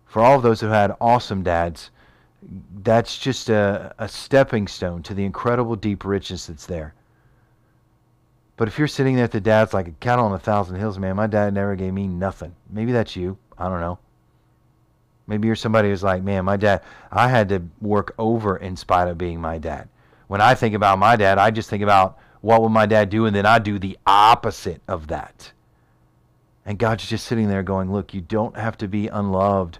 for 0.07 0.23
all 0.23 0.37
of 0.37 0.41
those 0.41 0.61
who 0.61 0.67
had 0.67 0.95
awesome 0.99 1.43
dads, 1.43 1.91
that's 2.41 3.17
just 3.17 3.49
a, 3.49 3.93
a 3.97 4.07
stepping 4.07 4.67
stone 4.67 5.03
to 5.03 5.13
the 5.13 5.25
incredible 5.25 5.75
deep 5.75 6.05
richness 6.05 6.47
that's 6.47 6.65
there. 6.65 6.93
But 8.57 8.67
if 8.67 8.77
you're 8.77 8.87
sitting 8.87 9.15
there 9.15 9.25
at 9.25 9.31
the 9.31 9.41
dad's 9.41 9.73
like 9.73 9.87
a 9.87 9.91
cattle 9.91 10.25
on 10.25 10.33
a 10.33 10.39
thousand 10.39 10.77
hills, 10.77 10.99
man, 10.99 11.15
my 11.15 11.27
dad 11.27 11.53
never 11.53 11.75
gave 11.75 11.93
me 11.93 12.07
nothing. 12.07 12.55
Maybe 12.69 12.91
that's 12.91 13.15
you. 13.15 13.37
I 13.57 13.69
don't 13.69 13.81
know. 13.81 13.99
Maybe 15.27 15.47
you're 15.47 15.55
somebody 15.55 15.89
who's 15.89 16.03
like, 16.03 16.23
man, 16.23 16.43
my 16.43 16.57
dad, 16.57 16.81
I 17.11 17.29
had 17.29 17.49
to 17.49 17.61
work 17.81 18.15
over 18.17 18.57
in 18.57 18.75
spite 18.75 19.07
of 19.07 19.17
being 19.17 19.39
my 19.39 19.59
dad. 19.59 19.87
when 20.27 20.41
I 20.41 20.55
think 20.55 20.75
about 20.75 20.99
my 20.99 21.15
dad, 21.15 21.37
I 21.37 21.51
just 21.51 21.69
think 21.69 21.83
about 21.83 22.17
what 22.41 22.61
would 22.61 22.69
my 22.69 22.85
dad 22.85 23.09
do, 23.09 23.25
and 23.25 23.35
then 23.35 23.45
I 23.45 23.59
do 23.59 23.79
the 23.79 23.97
opposite 24.05 24.81
of 24.87 25.07
that. 25.07 25.51
And 26.65 26.77
God's 26.77 27.07
just 27.07 27.25
sitting 27.25 27.47
there 27.47 27.63
going, 27.63 27.91
Look, 27.91 28.13
you 28.13 28.21
don't 28.21 28.57
have 28.57 28.77
to 28.79 28.87
be 28.87 29.07
unloved 29.07 29.79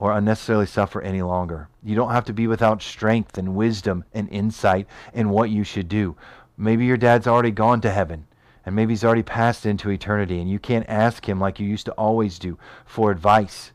or 0.00 0.12
unnecessarily 0.12 0.66
suffer 0.66 1.00
any 1.02 1.22
longer. 1.22 1.68
You 1.84 1.94
don't 1.94 2.10
have 2.10 2.24
to 2.24 2.32
be 2.32 2.46
without 2.46 2.82
strength 2.82 3.38
and 3.38 3.54
wisdom 3.54 4.04
and 4.12 4.28
insight 4.30 4.88
in 5.12 5.28
what 5.28 5.50
you 5.50 5.62
should 5.62 5.88
do. 5.88 6.16
Maybe 6.56 6.86
your 6.86 6.96
dad's 6.96 7.26
already 7.26 7.52
gone 7.52 7.82
to 7.82 7.90
heaven 7.90 8.26
and 8.64 8.74
maybe 8.74 8.92
he's 8.92 9.04
already 9.04 9.22
passed 9.22 9.66
into 9.66 9.90
eternity 9.90 10.40
and 10.40 10.50
you 10.50 10.58
can't 10.58 10.88
ask 10.88 11.28
him 11.28 11.38
like 11.38 11.60
you 11.60 11.68
used 11.68 11.86
to 11.86 11.92
always 11.92 12.38
do 12.38 12.58
for 12.84 13.10
advice. 13.10 13.72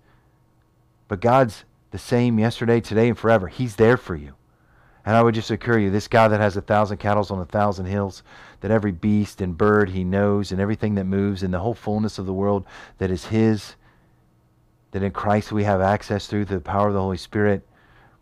But 1.07 1.21
God's 1.21 1.63
the 1.91 1.99
same 1.99 2.39
yesterday, 2.39 2.81
today, 2.81 3.07
and 3.07 3.17
forever. 3.17 3.47
He's 3.47 3.75
there 3.75 3.95
for 3.95 4.15
you. 4.15 4.33
And 5.05 5.15
I 5.15 5.21
would 5.21 5.35
just 5.35 5.51
assure 5.51 5.77
you, 5.77 5.91
this 5.91 6.07
God 6.07 6.29
that 6.29 6.41
has 6.41 6.57
a 6.57 6.61
thousand 6.61 6.97
cattle 6.97 7.25
on 7.29 7.39
a 7.39 7.45
thousand 7.45 7.85
hills, 7.85 8.23
that 8.61 8.71
every 8.71 8.91
beast 8.91 9.39
and 9.39 9.55
bird 9.55 9.89
he 9.89 10.03
knows, 10.03 10.51
and 10.51 10.59
everything 10.59 10.95
that 10.95 11.05
moves, 11.05 11.43
and 11.43 11.53
the 11.53 11.59
whole 11.59 11.75
fullness 11.75 12.17
of 12.17 12.25
the 12.25 12.33
world 12.33 12.65
that 12.97 13.11
is 13.11 13.25
his, 13.25 13.75
that 14.95 15.03
in 15.03 15.11
Christ 15.11 15.51
we 15.51 15.65
have 15.65 15.81
access 15.81 16.25
through 16.25 16.45
the 16.45 16.61
power 16.61 16.87
of 16.87 16.93
the 16.93 17.01
Holy 17.01 17.17
Spirit. 17.17 17.67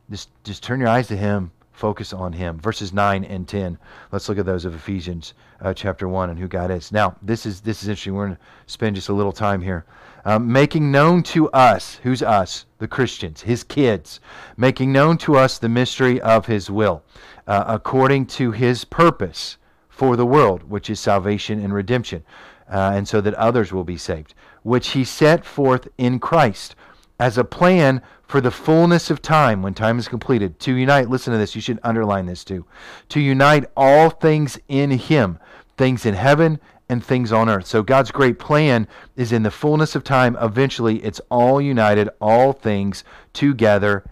Just, 0.09 0.29
just 0.43 0.63
turn 0.63 0.79
your 0.79 0.89
eyes 0.89 1.07
to 1.09 1.15
Him. 1.15 1.51
Focus 1.71 2.13
on 2.13 2.33
Him. 2.33 2.59
Verses 2.59 2.91
9 2.91 3.23
and 3.25 3.47
10. 3.47 3.77
Let's 4.11 4.27
look 4.27 4.39
at 4.39 4.47
those 4.47 4.65
of 4.65 4.73
Ephesians 4.73 5.35
uh, 5.61 5.75
chapter 5.75 6.07
1 6.07 6.31
and 6.31 6.39
who 6.39 6.47
God 6.47 6.71
is. 6.71 6.91
Now, 6.91 7.15
this 7.21 7.45
is, 7.45 7.61
this 7.61 7.83
is 7.83 7.89
interesting. 7.89 8.15
We're 8.15 8.25
going 8.25 8.37
to 8.37 8.41
spend 8.65 8.95
just 8.95 9.09
a 9.09 9.13
little 9.13 9.31
time 9.31 9.61
here. 9.61 9.85
Um, 10.25 10.51
making 10.51 10.91
known 10.91 11.21
to 11.23 11.47
us, 11.51 11.99
who's 12.01 12.23
us? 12.23 12.65
The 12.79 12.87
Christians, 12.87 13.43
His 13.43 13.63
kids. 13.63 14.19
Making 14.57 14.91
known 14.91 15.19
to 15.19 15.35
us 15.35 15.59
the 15.59 15.69
mystery 15.69 16.19
of 16.21 16.47
His 16.47 16.71
will, 16.71 17.03
uh, 17.45 17.65
according 17.67 18.25
to 18.27 18.49
His 18.49 18.83
purpose 18.83 19.57
for 19.89 20.15
the 20.15 20.25
world, 20.25 20.63
which 20.63 20.89
is 20.89 20.99
salvation 20.99 21.63
and 21.63 21.71
redemption, 21.71 22.23
uh, 22.69 22.91
and 22.93 23.07
so 23.07 23.21
that 23.21 23.33
others 23.35 23.71
will 23.71 23.83
be 23.83 23.97
saved 23.97 24.33
which 24.63 24.89
he 24.89 25.03
set 25.03 25.45
forth 25.45 25.87
in 25.97 26.19
Christ 26.19 26.75
as 27.19 27.37
a 27.37 27.43
plan 27.43 28.01
for 28.23 28.41
the 28.41 28.51
fullness 28.51 29.11
of 29.11 29.21
time 29.21 29.61
when 29.61 29.73
time 29.73 29.99
is 29.99 30.07
completed. 30.07 30.59
To 30.61 30.73
unite 30.73 31.09
listen 31.09 31.31
to 31.33 31.37
this 31.37 31.53
you 31.53 31.61
should 31.61 31.79
underline 31.83 32.25
this 32.25 32.43
too. 32.43 32.65
To 33.09 33.19
unite 33.19 33.65
all 33.77 34.09
things 34.09 34.57
in 34.67 34.91
him 34.91 35.37
things 35.77 36.05
in 36.05 36.13
heaven 36.13 36.59
and 36.89 37.03
things 37.03 37.31
on 37.31 37.49
earth. 37.49 37.67
So 37.67 37.83
god's 37.83 38.11
great 38.11 38.39
plan 38.39 38.87
is 39.15 39.31
in 39.31 39.43
the 39.43 39.51
fullness 39.51 39.95
of 39.95 40.03
time 40.03 40.37
eventually 40.41 41.03
it's 41.03 41.21
all 41.29 41.61
united 41.61 42.09
all 42.19 42.53
things 42.53 43.03
together 43.33 44.03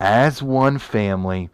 as 0.00 0.42
one 0.42 0.78
family 0.78 1.50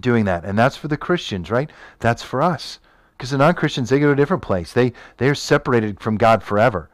doing 0.00 0.24
that. 0.24 0.44
And 0.44 0.58
that's 0.58 0.76
for 0.76 0.88
the 0.88 0.96
christians 0.96 1.50
right? 1.50 1.70
That's 2.00 2.22
for 2.22 2.42
us 2.42 2.80
because 3.18 3.30
the 3.30 3.36
non-christians 3.36 3.90
they 3.90 3.98
go 3.98 4.06
to 4.06 4.12
a 4.12 4.16
different 4.16 4.42
place 4.42 4.72
they 4.72 4.92
they're 5.18 5.34
separated 5.34 6.00
from 6.00 6.16
god 6.16 6.42
forever 6.42 6.88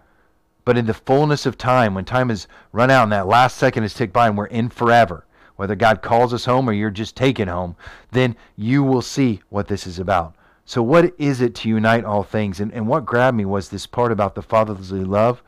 but 0.65 0.79
in 0.79 0.87
the 0.87 0.95
fullness 0.95 1.45
of 1.45 1.59
time, 1.59 1.95
when 1.95 2.05
time 2.05 2.31
has 2.31 2.49
run 2.73 2.91
out 2.91 3.03
and 3.03 3.13
that 3.13 3.27
last 3.27 3.57
second 3.57 3.83
has 3.83 3.95
ticked 3.95 4.13
by 4.13 4.29
and 4.29 4.37
we're 4.37 4.47
in 4.47 4.71
forever, 4.71 5.27
whether 5.57 5.75
God 5.75 6.03
calls 6.03 6.33
us 6.33 6.47
home 6.47 6.69
or 6.69 6.73
you're 6.73 6.91
just 6.91 7.17
taken 7.17 7.49
home, 7.49 7.77
then 8.13 8.35
you 8.57 8.83
will 8.83 9.03
see 9.03 9.41
what 9.51 9.69
this 9.69 9.87
is 9.87 9.99
about. 9.99 10.35
So, 10.65 10.83
what 10.83 11.15
is 11.19 11.43
it 11.43 11.55
to 11.57 11.69
unite 11.69 12.07
all 12.07 12.23
things? 12.23 12.61
And, 12.61 12.73
and 12.73 12.89
what 12.89 13.05
grabbed 13.05 13.37
me 13.37 13.45
was 13.45 13.69
this 13.69 13.87
part 13.87 14.11
about 14.11 14.35
the 14.35 14.43
fatherly 14.43 15.05
love 15.05 15.43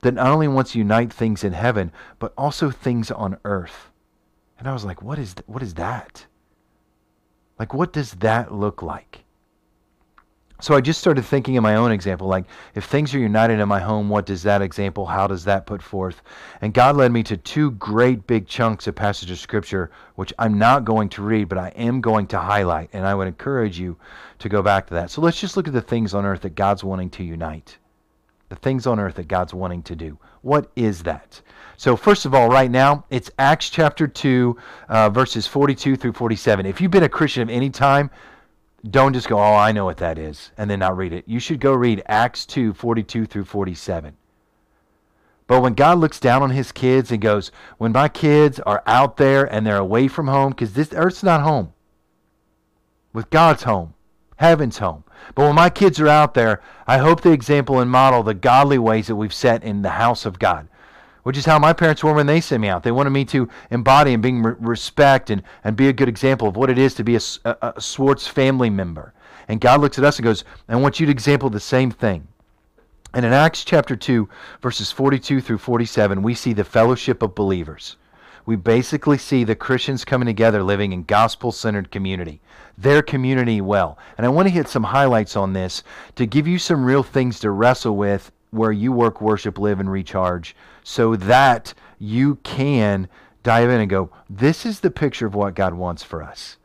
that 0.00 0.14
not 0.14 0.28
only 0.28 0.48
wants 0.48 0.72
to 0.72 0.78
unite 0.78 1.12
things 1.12 1.44
in 1.44 1.52
heaven, 1.52 1.92
but 2.18 2.32
also 2.38 2.70
things 2.70 3.10
on 3.10 3.36
earth. 3.44 3.90
And 4.58 4.66
I 4.66 4.72
was 4.72 4.84
like, 4.84 5.02
what 5.02 5.18
is, 5.18 5.34
th- 5.34 5.46
what 5.46 5.62
is 5.62 5.74
that? 5.74 6.24
Like, 7.58 7.74
what 7.74 7.92
does 7.92 8.12
that 8.12 8.52
look 8.52 8.82
like? 8.82 9.24
So 10.62 10.76
I 10.76 10.80
just 10.80 11.00
started 11.00 11.24
thinking 11.24 11.56
in 11.56 11.62
my 11.64 11.74
own 11.74 11.90
example, 11.90 12.28
like 12.28 12.44
if 12.76 12.84
things 12.84 13.12
are 13.16 13.18
united 13.18 13.58
in 13.58 13.66
my 13.66 13.80
home, 13.80 14.08
what 14.08 14.26
does 14.26 14.44
that 14.44 14.62
example, 14.62 15.06
how 15.06 15.26
does 15.26 15.42
that 15.44 15.66
put 15.66 15.82
forth? 15.82 16.22
And 16.60 16.72
God 16.72 16.94
led 16.94 17.10
me 17.10 17.24
to 17.24 17.36
two 17.36 17.72
great 17.72 18.28
big 18.28 18.46
chunks 18.46 18.86
of 18.86 18.94
passage 18.94 19.32
of 19.32 19.40
scripture, 19.40 19.90
which 20.14 20.32
I'm 20.38 20.58
not 20.58 20.84
going 20.84 21.08
to 21.10 21.22
read, 21.22 21.48
but 21.48 21.58
I 21.58 21.70
am 21.70 22.00
going 22.00 22.28
to 22.28 22.38
highlight, 22.38 22.90
and 22.92 23.04
I 23.04 23.12
would 23.12 23.26
encourage 23.26 23.76
you 23.76 23.96
to 24.38 24.48
go 24.48 24.62
back 24.62 24.86
to 24.86 24.94
that. 24.94 25.10
So 25.10 25.20
let's 25.20 25.40
just 25.40 25.56
look 25.56 25.66
at 25.66 25.74
the 25.74 25.80
things 25.80 26.14
on 26.14 26.24
earth 26.24 26.42
that 26.42 26.54
God's 26.54 26.84
wanting 26.84 27.10
to 27.10 27.24
unite. 27.24 27.78
The 28.48 28.54
things 28.54 28.86
on 28.86 29.00
earth 29.00 29.16
that 29.16 29.26
God's 29.26 29.52
wanting 29.52 29.82
to 29.82 29.96
do. 29.96 30.16
What 30.42 30.70
is 30.76 31.02
that? 31.02 31.40
So, 31.76 31.96
first 31.96 32.24
of 32.24 32.34
all, 32.34 32.48
right 32.48 32.70
now, 32.70 33.04
it's 33.10 33.32
Acts 33.36 33.68
chapter 33.68 34.06
2, 34.06 34.56
uh, 34.88 35.10
verses 35.10 35.48
42 35.48 35.96
through 35.96 36.12
47. 36.12 36.66
If 36.66 36.80
you've 36.80 36.92
been 36.92 37.02
a 37.02 37.08
Christian 37.08 37.42
of 37.42 37.50
any 37.50 37.70
time, 37.70 38.10
don't 38.88 39.12
just 39.12 39.28
go, 39.28 39.38
oh, 39.38 39.54
I 39.54 39.72
know 39.72 39.84
what 39.84 39.98
that 39.98 40.18
is, 40.18 40.50
and 40.58 40.68
then 40.68 40.80
not 40.80 40.96
read 40.96 41.12
it. 41.12 41.24
You 41.26 41.38
should 41.38 41.60
go 41.60 41.72
read 41.72 42.02
Acts 42.06 42.44
2 42.46 42.74
42 42.74 43.26
through 43.26 43.44
47. 43.44 44.16
But 45.46 45.60
when 45.60 45.74
God 45.74 45.98
looks 45.98 46.18
down 46.18 46.42
on 46.42 46.50
his 46.50 46.72
kids 46.72 47.12
and 47.12 47.20
goes, 47.20 47.52
when 47.78 47.92
my 47.92 48.08
kids 48.08 48.58
are 48.60 48.82
out 48.86 49.16
there 49.16 49.44
and 49.44 49.66
they're 49.66 49.76
away 49.76 50.08
from 50.08 50.28
home, 50.28 50.50
because 50.50 50.72
this 50.72 50.92
earth's 50.94 51.22
not 51.22 51.42
home. 51.42 51.72
With 53.12 53.30
God's 53.30 53.64
home, 53.64 53.94
heaven's 54.36 54.78
home. 54.78 55.04
But 55.34 55.44
when 55.44 55.54
my 55.54 55.68
kids 55.68 56.00
are 56.00 56.08
out 56.08 56.34
there, 56.34 56.62
I 56.86 56.98
hope 56.98 57.20
they 57.20 57.32
example 57.32 57.78
and 57.80 57.90
model 57.90 58.22
the 58.22 58.34
godly 58.34 58.78
ways 58.78 59.08
that 59.08 59.16
we've 59.16 59.34
set 59.34 59.62
in 59.62 59.82
the 59.82 59.90
house 59.90 60.24
of 60.24 60.38
God 60.38 60.68
which 61.22 61.36
is 61.36 61.44
how 61.44 61.58
my 61.58 61.72
parents 61.72 62.02
were 62.02 62.14
when 62.14 62.26
they 62.26 62.40
sent 62.40 62.60
me 62.60 62.68
out. 62.68 62.82
They 62.82 62.92
wanted 62.92 63.10
me 63.10 63.24
to 63.26 63.48
embody 63.70 64.12
and 64.12 64.22
bring 64.22 64.42
respect 64.42 65.30
and, 65.30 65.42
and 65.64 65.76
be 65.76 65.88
a 65.88 65.92
good 65.92 66.08
example 66.08 66.48
of 66.48 66.56
what 66.56 66.70
it 66.70 66.78
is 66.78 66.94
to 66.94 67.04
be 67.04 67.16
a, 67.16 67.20
a, 67.44 67.72
a 67.76 67.80
Swartz 67.80 68.26
family 68.26 68.70
member. 68.70 69.12
And 69.48 69.60
God 69.60 69.80
looks 69.80 69.98
at 69.98 70.04
us 70.04 70.18
and 70.18 70.24
goes, 70.24 70.44
I 70.68 70.76
want 70.76 71.00
you 71.00 71.06
to 71.06 71.12
example 71.12 71.50
the 71.50 71.60
same 71.60 71.90
thing. 71.90 72.28
And 73.14 73.26
in 73.26 73.32
Acts 73.32 73.64
chapter 73.64 73.94
2, 73.94 74.28
verses 74.62 74.90
42 74.90 75.40
through 75.40 75.58
47, 75.58 76.22
we 76.22 76.34
see 76.34 76.52
the 76.52 76.64
fellowship 76.64 77.22
of 77.22 77.34
believers. 77.34 77.96
We 78.44 78.56
basically 78.56 79.18
see 79.18 79.44
the 79.44 79.54
Christians 79.54 80.04
coming 80.04 80.26
together 80.26 80.62
living 80.62 80.92
in 80.92 81.04
gospel 81.04 81.52
centered 81.52 81.90
community, 81.90 82.40
their 82.76 83.02
community 83.02 83.60
well. 83.60 83.98
And 84.16 84.26
I 84.26 84.30
want 84.30 84.48
to 84.48 84.54
hit 84.54 84.66
some 84.66 84.84
highlights 84.84 85.36
on 85.36 85.52
this 85.52 85.84
to 86.16 86.26
give 86.26 86.48
you 86.48 86.58
some 86.58 86.84
real 86.84 87.02
things 87.02 87.38
to 87.40 87.50
wrestle 87.50 87.96
with 87.96 88.32
where 88.52 88.70
you 88.70 88.92
work, 88.92 89.20
worship, 89.20 89.58
live, 89.58 89.80
and 89.80 89.90
recharge 89.90 90.54
so 90.84 91.16
that 91.16 91.74
you 91.98 92.36
can 92.44 93.08
dive 93.42 93.68
in 93.68 93.80
and 93.80 93.90
go, 93.90 94.10
this 94.30 94.64
is 94.64 94.80
the 94.80 94.90
picture 94.90 95.26
of 95.26 95.34
what 95.34 95.54
God 95.54 95.74
wants 95.74 96.02
for 96.02 96.22
us. 96.22 96.58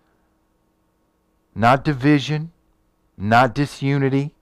Not 1.56 1.84
division, 1.84 2.52
not 3.17 3.56
disunity, 3.56 4.36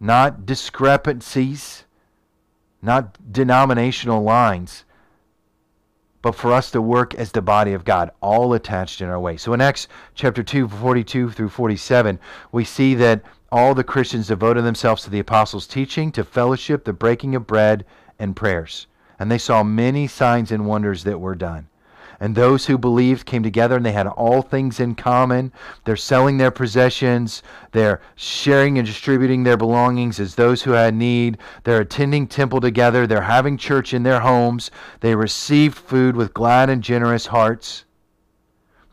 not 0.00 0.44
discrepancies, 0.44 1.84
not 2.82 3.16
denominational 3.32 4.22
lines, 4.22 4.84
but 6.20 6.34
for 6.34 6.52
us 6.52 6.70
to 6.72 6.82
work 6.82 7.14
as 7.14 7.30
the 7.32 7.42
body 7.42 7.72
of 7.72 7.84
God, 7.84 8.10
all 8.20 8.54
attached 8.54 9.00
in 9.00 9.08
our 9.08 9.20
way. 9.20 9.36
So 9.36 9.52
in 9.54 9.60
Acts 9.60 9.86
chapter 10.14 10.42
2, 10.42 10.68
42 10.68 11.30
through 11.30 11.48
47, 11.48 12.18
we 12.50 12.64
see 12.64 12.94
that 12.96 13.22
all 13.52 13.74
the 13.74 13.84
Christians 13.84 14.28
devoted 14.28 14.64
themselves 14.64 15.04
to 15.04 15.10
the 15.10 15.18
apostles' 15.18 15.66
teaching, 15.66 16.10
to 16.12 16.24
fellowship, 16.24 16.84
the 16.84 16.92
breaking 16.94 17.34
of 17.34 17.46
bread, 17.46 17.84
and 18.18 18.34
prayers. 18.34 18.86
And 19.18 19.30
they 19.30 19.38
saw 19.38 19.62
many 19.62 20.06
signs 20.06 20.50
and 20.50 20.66
wonders 20.66 21.04
that 21.04 21.20
were 21.20 21.34
done. 21.34 21.68
And 22.18 22.34
those 22.34 22.66
who 22.66 22.78
believed 22.78 23.26
came 23.26 23.42
together 23.42 23.76
and 23.76 23.84
they 23.84 23.92
had 23.92 24.06
all 24.06 24.42
things 24.42 24.78
in 24.80 24.94
common. 24.94 25.52
They're 25.84 25.96
selling 25.96 26.38
their 26.38 26.52
possessions. 26.52 27.42
They're 27.72 28.00
sharing 28.14 28.78
and 28.78 28.86
distributing 28.86 29.42
their 29.42 29.56
belongings 29.56 30.20
as 30.20 30.36
those 30.36 30.62
who 30.62 30.70
had 30.70 30.94
need. 30.94 31.36
They're 31.64 31.80
attending 31.80 32.28
temple 32.28 32.60
together. 32.60 33.06
They're 33.06 33.22
having 33.22 33.58
church 33.58 33.92
in 33.92 34.04
their 34.04 34.20
homes. 34.20 34.70
They 35.00 35.16
received 35.16 35.76
food 35.76 36.16
with 36.16 36.32
glad 36.32 36.70
and 36.70 36.80
generous 36.80 37.26
hearts. 37.26 37.84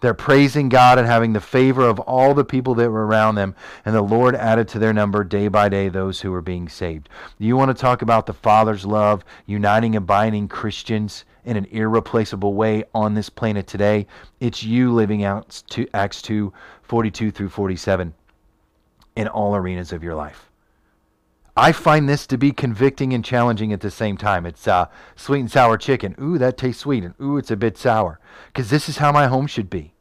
They're 0.02 0.14
praising 0.14 0.70
God 0.70 0.98
and 0.98 1.06
having 1.06 1.34
the 1.34 1.42
favor 1.42 1.82
of 1.82 2.00
all 2.00 2.34
the 2.34 2.46
people 2.46 2.74
that 2.76 2.90
were 2.90 3.06
around 3.06 3.36
them. 3.36 3.56
And 3.86 3.94
the 3.94 4.02
Lord 4.02 4.36
added 4.36 4.68
to 4.70 4.80
their 4.80 4.94
number 4.94 5.24
day 5.24 5.48
by 5.48 5.68
day 5.70 5.90
those 5.90 6.22
who 6.22 6.32
were 6.32 6.42
being 6.42 6.70
saved. 6.70 7.10
You 7.38 7.58
want 7.58 7.76
to 7.76 7.80
talk 7.80 8.02
about 8.02 8.26
the 8.26 8.34
Father's 8.34 8.86
love, 8.86 9.26
uniting 9.46 9.96
and 9.96 10.08
binding 10.08 10.48
Christians 10.48 11.26
in 11.44 11.58
an 11.58 11.66
irreplaceable 11.66 12.54
way 12.54 12.84
on 12.94 13.14
this 13.14 13.30
planet 13.30 13.68
today? 13.68 14.08
It's 14.40 14.64
you 14.64 14.94
living 14.94 15.24
out 15.24 15.64
to 15.70 15.88
Acts 15.94 16.22
2 16.22 16.54
42 16.84 17.32
through 17.32 17.50
47 17.50 18.14
in 19.16 19.28
all 19.28 19.56
arenas 19.56 19.92
of 19.92 20.04
your 20.04 20.16
life. 20.16 20.49
I 21.60 21.74
find 21.74 22.08
this 22.08 22.26
to 22.28 22.38
be 22.38 22.54
convicting 22.54 23.14
and 23.14 23.24
challenging 23.24 23.74
at 23.74 23.82
the 23.82 23.92
same 23.92 24.16
time. 24.16 24.46
It's 24.46 24.66
uh, 24.66 24.86
sweet 25.18 25.42
and 25.42 25.52
sour 25.52 25.78
chicken. 25.78 26.16
Ooh, 26.22 26.38
that 26.38 26.58
tastes 26.58 26.82
sweet, 26.82 27.04
and 27.04 27.14
ooh, 27.22 27.36
it's 27.36 27.52
a 27.52 27.58
bit 27.58 27.78
sour. 27.78 28.18
Because 28.48 28.70
this 28.70 28.88
is 28.88 28.98
how 28.98 29.12
my 29.12 29.28
home 29.28 29.46
should 29.46 29.70
be. 29.70 29.94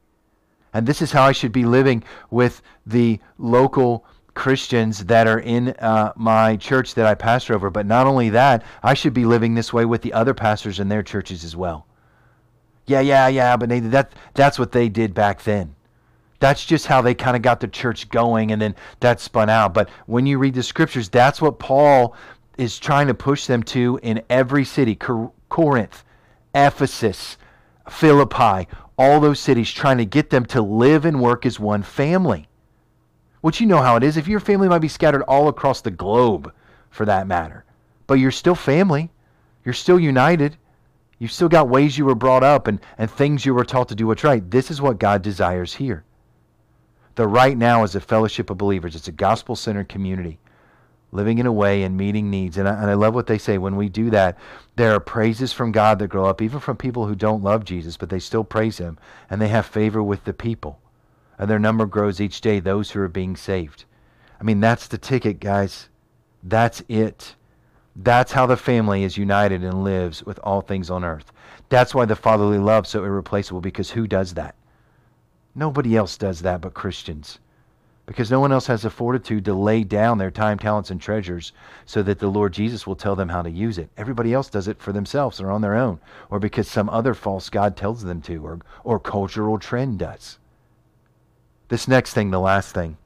And 0.72 0.86
this 0.86 1.02
is 1.02 1.10
how 1.10 1.24
I 1.24 1.32
should 1.32 1.50
be 1.50 1.64
living 1.64 2.04
with 2.30 2.62
the 2.86 3.18
local 3.38 4.04
Christians 4.34 5.06
that 5.06 5.26
are 5.26 5.40
in 5.40 5.70
uh, 5.80 6.12
my 6.14 6.54
church 6.54 6.94
that 6.94 7.06
I 7.06 7.16
pastor 7.16 7.56
over. 7.56 7.70
But 7.70 7.86
not 7.86 8.06
only 8.06 8.28
that, 8.28 8.62
I 8.84 8.94
should 8.94 9.12
be 9.12 9.24
living 9.24 9.56
this 9.56 9.72
way 9.72 9.84
with 9.84 10.02
the 10.02 10.12
other 10.12 10.34
pastors 10.34 10.78
in 10.78 10.88
their 10.88 11.02
churches 11.02 11.42
as 11.42 11.56
well. 11.56 11.88
Yeah, 12.86 13.00
yeah, 13.00 13.26
yeah, 13.26 13.56
but 13.56 13.68
they, 13.68 13.80
that, 13.80 14.12
that's 14.34 14.60
what 14.60 14.70
they 14.70 14.88
did 14.88 15.12
back 15.12 15.42
then. 15.42 15.74
That's 16.40 16.64
just 16.64 16.86
how 16.86 17.02
they 17.02 17.14
kind 17.14 17.36
of 17.36 17.42
got 17.42 17.60
the 17.60 17.68
church 17.68 18.08
going 18.10 18.52
and 18.52 18.62
then 18.62 18.74
that 19.00 19.20
spun 19.20 19.50
out. 19.50 19.74
But 19.74 19.88
when 20.06 20.26
you 20.26 20.38
read 20.38 20.54
the 20.54 20.62
scriptures, 20.62 21.08
that's 21.08 21.42
what 21.42 21.58
Paul 21.58 22.14
is 22.56 22.78
trying 22.78 23.08
to 23.08 23.14
push 23.14 23.46
them 23.46 23.62
to 23.64 23.98
in 24.02 24.22
every 24.30 24.64
city 24.64 24.94
Cor- 24.94 25.32
Corinth, 25.48 26.04
Ephesus, 26.54 27.36
Philippi, 27.88 28.68
all 28.96 29.20
those 29.20 29.40
cities, 29.40 29.70
trying 29.70 29.98
to 29.98 30.04
get 30.04 30.30
them 30.30 30.44
to 30.46 30.62
live 30.62 31.04
and 31.04 31.20
work 31.20 31.46
as 31.46 31.58
one 31.58 31.82
family. 31.82 32.48
Which 33.40 33.60
you 33.60 33.66
know 33.66 33.82
how 33.82 33.96
it 33.96 34.02
is. 34.02 34.16
If 34.16 34.28
your 34.28 34.40
family 34.40 34.68
might 34.68 34.80
be 34.80 34.88
scattered 34.88 35.22
all 35.22 35.48
across 35.48 35.80
the 35.80 35.92
globe, 35.92 36.52
for 36.90 37.04
that 37.04 37.26
matter, 37.26 37.64
but 38.06 38.14
you're 38.14 38.30
still 38.30 38.54
family, 38.54 39.10
you're 39.64 39.74
still 39.74 40.00
united. 40.00 40.56
You've 41.18 41.32
still 41.32 41.48
got 41.48 41.68
ways 41.68 41.98
you 41.98 42.04
were 42.04 42.14
brought 42.14 42.44
up 42.44 42.68
and, 42.68 42.80
and 42.96 43.10
things 43.10 43.44
you 43.44 43.54
were 43.54 43.64
taught 43.64 43.88
to 43.88 43.94
do 43.94 44.06
what's 44.06 44.24
right. 44.24 44.48
This 44.50 44.70
is 44.70 44.80
what 44.80 44.98
God 44.98 45.22
desires 45.22 45.74
here. 45.74 46.04
The 47.18 47.26
right 47.26 47.58
now 47.58 47.82
is 47.82 47.96
a 47.96 48.00
fellowship 48.00 48.48
of 48.48 48.58
believers. 48.58 48.94
It's 48.94 49.08
a 49.08 49.12
gospel 49.12 49.56
centered 49.56 49.88
community, 49.88 50.38
living 51.10 51.38
in 51.38 51.46
a 51.46 51.52
way 51.52 51.82
and 51.82 51.96
meeting 51.96 52.30
needs. 52.30 52.56
And 52.56 52.68
I, 52.68 52.80
and 52.80 52.88
I 52.88 52.94
love 52.94 53.12
what 53.12 53.26
they 53.26 53.38
say. 53.38 53.58
When 53.58 53.74
we 53.74 53.88
do 53.88 54.08
that, 54.10 54.38
there 54.76 54.92
are 54.92 55.00
praises 55.00 55.52
from 55.52 55.72
God 55.72 55.98
that 55.98 56.06
grow 56.06 56.26
up, 56.26 56.40
even 56.40 56.60
from 56.60 56.76
people 56.76 57.08
who 57.08 57.16
don't 57.16 57.42
love 57.42 57.64
Jesus, 57.64 57.96
but 57.96 58.08
they 58.08 58.20
still 58.20 58.44
praise 58.44 58.78
Him 58.78 59.00
and 59.28 59.42
they 59.42 59.48
have 59.48 59.66
favor 59.66 60.00
with 60.00 60.22
the 60.26 60.32
people. 60.32 60.80
And 61.40 61.50
their 61.50 61.58
number 61.58 61.86
grows 61.86 62.20
each 62.20 62.40
day, 62.40 62.60
those 62.60 62.92
who 62.92 63.00
are 63.00 63.08
being 63.08 63.34
saved. 63.34 63.84
I 64.40 64.44
mean, 64.44 64.60
that's 64.60 64.86
the 64.86 64.96
ticket, 64.96 65.40
guys. 65.40 65.88
That's 66.44 66.84
it. 66.88 67.34
That's 67.96 68.30
how 68.30 68.46
the 68.46 68.56
family 68.56 69.02
is 69.02 69.16
united 69.18 69.64
and 69.64 69.82
lives 69.82 70.22
with 70.22 70.38
all 70.44 70.60
things 70.60 70.88
on 70.88 71.02
earth. 71.02 71.32
That's 71.68 71.96
why 71.96 72.04
the 72.04 72.14
fatherly 72.14 72.58
love 72.58 72.86
so 72.86 73.02
irreplaceable 73.02 73.60
because 73.60 73.90
who 73.90 74.06
does 74.06 74.34
that? 74.34 74.54
Nobody 75.58 75.96
else 75.96 76.16
does 76.16 76.42
that 76.42 76.60
but 76.60 76.72
Christians. 76.72 77.40
Because 78.06 78.30
no 78.30 78.38
one 78.38 78.52
else 78.52 78.68
has 78.68 78.82
the 78.82 78.90
fortitude 78.90 79.44
to 79.46 79.54
lay 79.54 79.82
down 79.82 80.16
their 80.16 80.30
time, 80.30 80.56
talents, 80.56 80.92
and 80.92 81.00
treasures 81.00 81.52
so 81.84 82.00
that 82.04 82.20
the 82.20 82.28
Lord 82.28 82.52
Jesus 82.52 82.86
will 82.86 82.94
tell 82.94 83.16
them 83.16 83.28
how 83.28 83.42
to 83.42 83.50
use 83.50 83.76
it. 83.76 83.90
Everybody 83.96 84.32
else 84.32 84.48
does 84.48 84.68
it 84.68 84.80
for 84.80 84.92
themselves 84.92 85.40
or 85.40 85.50
on 85.50 85.60
their 85.60 85.74
own, 85.74 85.98
or 86.30 86.38
because 86.38 86.68
some 86.68 86.88
other 86.88 87.12
false 87.12 87.50
God 87.50 87.76
tells 87.76 88.04
them 88.04 88.22
to, 88.22 88.46
or, 88.46 88.60
or 88.84 89.00
cultural 89.00 89.58
trend 89.58 89.98
does. 89.98 90.38
This 91.66 91.88
next 91.88 92.14
thing, 92.14 92.30
the 92.30 92.38
last 92.38 92.72
thing, 92.72 92.96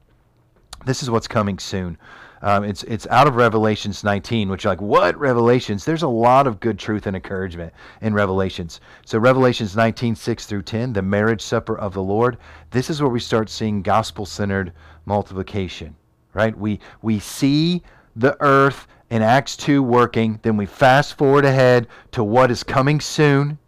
this 0.84 1.02
is 1.02 1.08
what's 1.08 1.28
coming 1.28 1.58
soon. 1.58 1.96
Um, 2.42 2.64
it's 2.64 2.82
it's 2.82 3.06
out 3.06 3.28
of 3.28 3.36
Revelations 3.36 4.02
19, 4.02 4.48
which 4.48 4.64
like 4.64 4.80
what 4.80 5.16
Revelations? 5.16 5.84
There's 5.84 6.02
a 6.02 6.08
lot 6.08 6.48
of 6.48 6.58
good 6.58 6.76
truth 6.76 7.06
and 7.06 7.14
encouragement 7.14 7.72
in 8.00 8.14
Revelations. 8.14 8.80
So 9.06 9.18
Revelations 9.18 9.76
19, 9.76 10.16
6 10.16 10.46
through 10.46 10.62
10, 10.62 10.92
the 10.92 11.02
marriage 11.02 11.40
supper 11.40 11.78
of 11.78 11.94
the 11.94 12.02
Lord. 12.02 12.38
This 12.70 12.90
is 12.90 13.00
where 13.00 13.10
we 13.10 13.20
start 13.20 13.48
seeing 13.48 13.80
gospel-centered 13.80 14.72
multiplication. 15.06 15.94
Right? 16.34 16.56
We 16.58 16.80
we 17.00 17.20
see 17.20 17.82
the 18.16 18.36
earth 18.40 18.88
in 19.08 19.22
Acts 19.22 19.56
2 19.58 19.82
working, 19.82 20.40
then 20.42 20.56
we 20.56 20.66
fast 20.66 21.14
forward 21.14 21.44
ahead 21.44 21.86
to 22.12 22.24
what 22.24 22.50
is 22.50 22.62
coming 22.62 23.00
soon. 23.00 23.58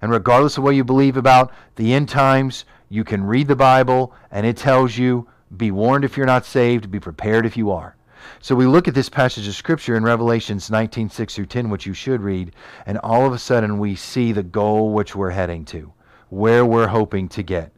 And 0.00 0.10
regardless 0.10 0.56
of 0.56 0.64
what 0.64 0.76
you 0.76 0.84
believe 0.84 1.16
about 1.16 1.52
the 1.74 1.92
end 1.92 2.08
times, 2.08 2.64
you 2.88 3.02
can 3.04 3.24
read 3.24 3.48
the 3.48 3.56
Bible 3.56 4.14
and 4.30 4.46
it 4.46 4.56
tells 4.56 4.96
you 4.96 5.26
be 5.54 5.70
warned 5.70 6.04
if 6.04 6.16
you're 6.16 6.26
not 6.26 6.46
saved, 6.46 6.90
be 6.90 7.00
prepared 7.00 7.46
if 7.46 7.56
you 7.56 7.70
are. 7.70 7.96
So 8.40 8.54
we 8.54 8.66
look 8.66 8.88
at 8.88 8.94
this 8.94 9.08
passage 9.08 9.46
of 9.46 9.54
scripture 9.54 9.96
in 9.96 10.02
Revelations 10.02 10.70
19, 10.70 11.10
6 11.10 11.34
through 11.34 11.46
10, 11.46 11.70
which 11.70 11.86
you 11.86 11.94
should 11.94 12.20
read, 12.20 12.54
and 12.86 12.98
all 12.98 13.26
of 13.26 13.32
a 13.32 13.38
sudden 13.38 13.78
we 13.78 13.94
see 13.94 14.32
the 14.32 14.42
goal 14.42 14.92
which 14.92 15.14
we're 15.14 15.30
heading 15.30 15.64
to, 15.66 15.92
where 16.28 16.64
we're 16.64 16.88
hoping 16.88 17.28
to 17.28 17.42
get. 17.42 17.72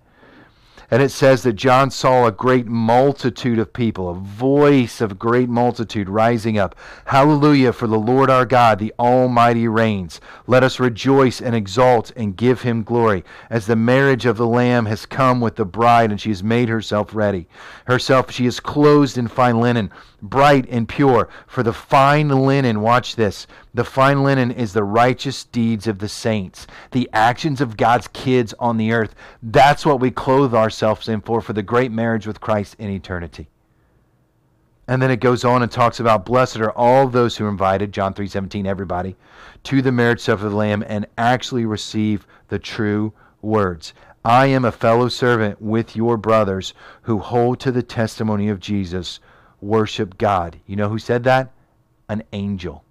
And 0.90 1.03
it 1.03 1.11
says 1.11 1.42
that 1.42 1.53
John 1.53 1.90
saw 1.90 2.27
a 2.27 2.33
great 2.33 2.66
multitude 2.66 3.59
of 3.59 3.74
people, 3.74 4.09
a 4.09 4.14
voice 4.14 5.03
of 5.03 5.18
great 5.18 5.51
multitude 5.51 6.09
rising 6.09 6.57
up. 6.57 6.74
Hallelujah, 7.05 7.74
for 7.74 7.87
the 7.87 7.98
Lord 7.98 8.31
our 8.31 8.46
God, 8.46 8.79
the 8.79 8.94
Almighty 8.98 9.68
reigns. 9.68 10.18
Let 10.46 10.62
us 10.62 10.81
rejoice 10.81 11.42
and 11.42 11.55
exult 11.55 12.11
and 12.16 12.37
give 12.37 12.62
him 12.62 12.85
glory, 12.85 13.22
as 13.51 13.66
the 13.66 13.77
marriage 13.77 14.24
of 14.24 14.38
the 14.38 14.46
Lamb 14.46 14.87
has 14.87 15.05
come 15.05 15.42
with 15.42 15.57
the 15.57 15.66
bride, 15.66 16.11
and 16.11 16.18
she 16.18 16.31
has 16.31 16.42
made 16.42 16.70
herself 16.70 17.14
ready. 17.14 17.48
Herself 17.85 18.31
she 18.31 18.46
is 18.46 18.59
clothed 18.59 19.18
in 19.18 19.29
fine 19.29 19.61
linen 19.61 19.90
bright 20.22 20.66
and 20.68 20.88
pure. 20.88 21.29
For 21.46 21.62
the 21.62 21.72
fine 21.72 22.29
linen, 22.29 22.81
watch 22.81 23.16
this, 23.16 23.46
the 23.79 23.85
fine 23.85 24.25
linen 24.25 24.51
is 24.51 24.73
the 24.73 24.83
righteous 24.83 25.45
deeds 25.45 25.87
of 25.87 26.01
the 26.01 26.09
saints, 26.09 26.67
the 26.91 27.09
actions 27.12 27.61
of 27.61 27.77
God's 27.77 28.09
kids 28.09 28.53
on 28.59 28.77
the 28.77 28.91
earth. 28.91 29.14
That's 29.41 29.87
what 29.87 30.01
we 30.01 30.11
clothe 30.11 30.53
ourselves 30.53 31.09
in 31.09 31.21
for, 31.21 31.41
for 31.41 31.53
the 31.53 31.62
great 31.62 31.93
marriage 31.93 32.27
with 32.27 32.41
Christ 32.41 32.75
in 32.81 32.91
eternity. 32.91 33.49
And 34.88 35.01
then 35.01 35.12
it 35.12 35.21
goes 35.21 35.45
on 35.45 35.62
and 35.62 35.71
talks 35.71 36.01
about 36.01 36.27
blessed 36.27 36.57
are 36.57 36.73
all 36.73 37.07
those 37.07 37.37
who 37.37 37.45
are 37.45 37.49
invited, 37.49 37.93
John 37.93 38.14
3:17, 38.14 38.67
everybody, 38.67 39.14
to 39.62 39.81
the 39.81 39.93
marriage 39.93 40.23
supper 40.23 40.47
of 40.47 40.51
the 40.51 40.59
Lamb 40.59 40.83
and 40.85 41.07
actually 41.17 41.64
receive 41.64 42.27
the 42.49 42.59
true 42.59 43.12
words. 43.43 43.95
I 44.25 44.47
am 44.47 44.64
a 44.64 44.73
fellow 44.73 45.09
servant 45.09 45.62
with 45.62 45.95
your 45.95 46.17
brothers 46.17 46.75
who 47.03 47.19
hold 47.21 47.61
to 47.61 47.71
the 47.71 47.85
testimony 47.85 48.49
of 48.49 48.59
Jesus 48.59 49.21
worship 49.61 50.19
God. 50.19 50.59
You 50.67 50.75
know 50.75 50.88
who 50.88 50.99
said 50.99 51.23
that? 51.23 51.53
An 52.09 52.25
angel. 52.33 52.83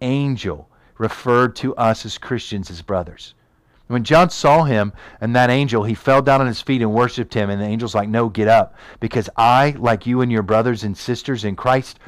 An 0.00 0.08
angel 0.08 0.68
referred 0.98 1.56
to 1.56 1.74
us 1.76 2.04
as 2.04 2.18
Christians 2.18 2.70
as 2.70 2.82
brothers. 2.82 3.34
When 3.88 4.02
John 4.02 4.30
saw 4.30 4.64
him 4.64 4.92
and 5.20 5.36
that 5.36 5.50
angel, 5.50 5.84
he 5.84 5.94
fell 5.94 6.20
down 6.20 6.40
on 6.40 6.46
his 6.48 6.60
feet 6.60 6.82
and 6.82 6.92
worshiped 6.92 7.34
him. 7.34 7.50
And 7.50 7.60
the 7.60 7.66
angel's 7.66 7.94
like, 7.94 8.08
No, 8.08 8.28
get 8.28 8.48
up. 8.48 8.74
Because 8.98 9.30
I, 9.36 9.76
like 9.78 10.06
you 10.06 10.22
and 10.22 10.32
your 10.32 10.42
brothers 10.42 10.82
and 10.82 10.96
sisters 10.96 11.44
in 11.44 11.54
Christ, 11.54 12.00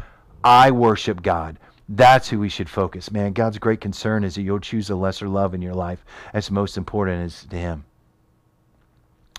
I 0.42 0.70
worship 0.70 1.22
God. 1.22 1.58
That's 1.88 2.28
who 2.28 2.40
we 2.40 2.48
should 2.48 2.68
focus. 2.68 3.10
Man, 3.10 3.32
God's 3.32 3.58
great 3.58 3.80
concern 3.80 4.24
is 4.24 4.34
that 4.34 4.42
you'll 4.42 4.60
choose 4.60 4.90
a 4.90 4.96
lesser 4.96 5.28
love 5.28 5.54
in 5.54 5.62
your 5.62 5.74
life 5.74 6.04
as 6.34 6.50
most 6.50 6.76
important 6.76 7.24
is 7.24 7.46
to 7.48 7.56
Him. 7.56 7.84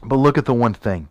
But 0.03 0.15
look 0.15 0.37
at 0.37 0.45
the 0.45 0.53
one 0.53 0.73
thing. 0.73 1.09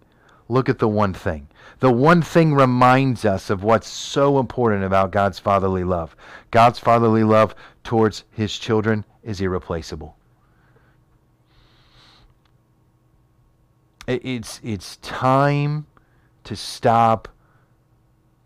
Look 0.48 0.68
at 0.68 0.78
the 0.78 0.88
one 0.88 1.12
thing. 1.12 1.48
The 1.80 1.92
one 1.92 2.22
thing 2.22 2.54
reminds 2.54 3.24
us 3.24 3.50
of 3.50 3.62
what's 3.62 3.86
so 3.86 4.38
important 4.38 4.82
about 4.82 5.12
God's 5.12 5.38
fatherly 5.38 5.84
love. 5.84 6.16
God's 6.50 6.78
fatherly 6.78 7.22
love 7.22 7.54
towards 7.84 8.24
his 8.30 8.58
children 8.58 9.04
is 9.22 9.40
irreplaceable. 9.40 10.16
It's, 14.06 14.58
it's 14.64 14.96
time 14.96 15.86
to 16.44 16.56
stop 16.56 17.28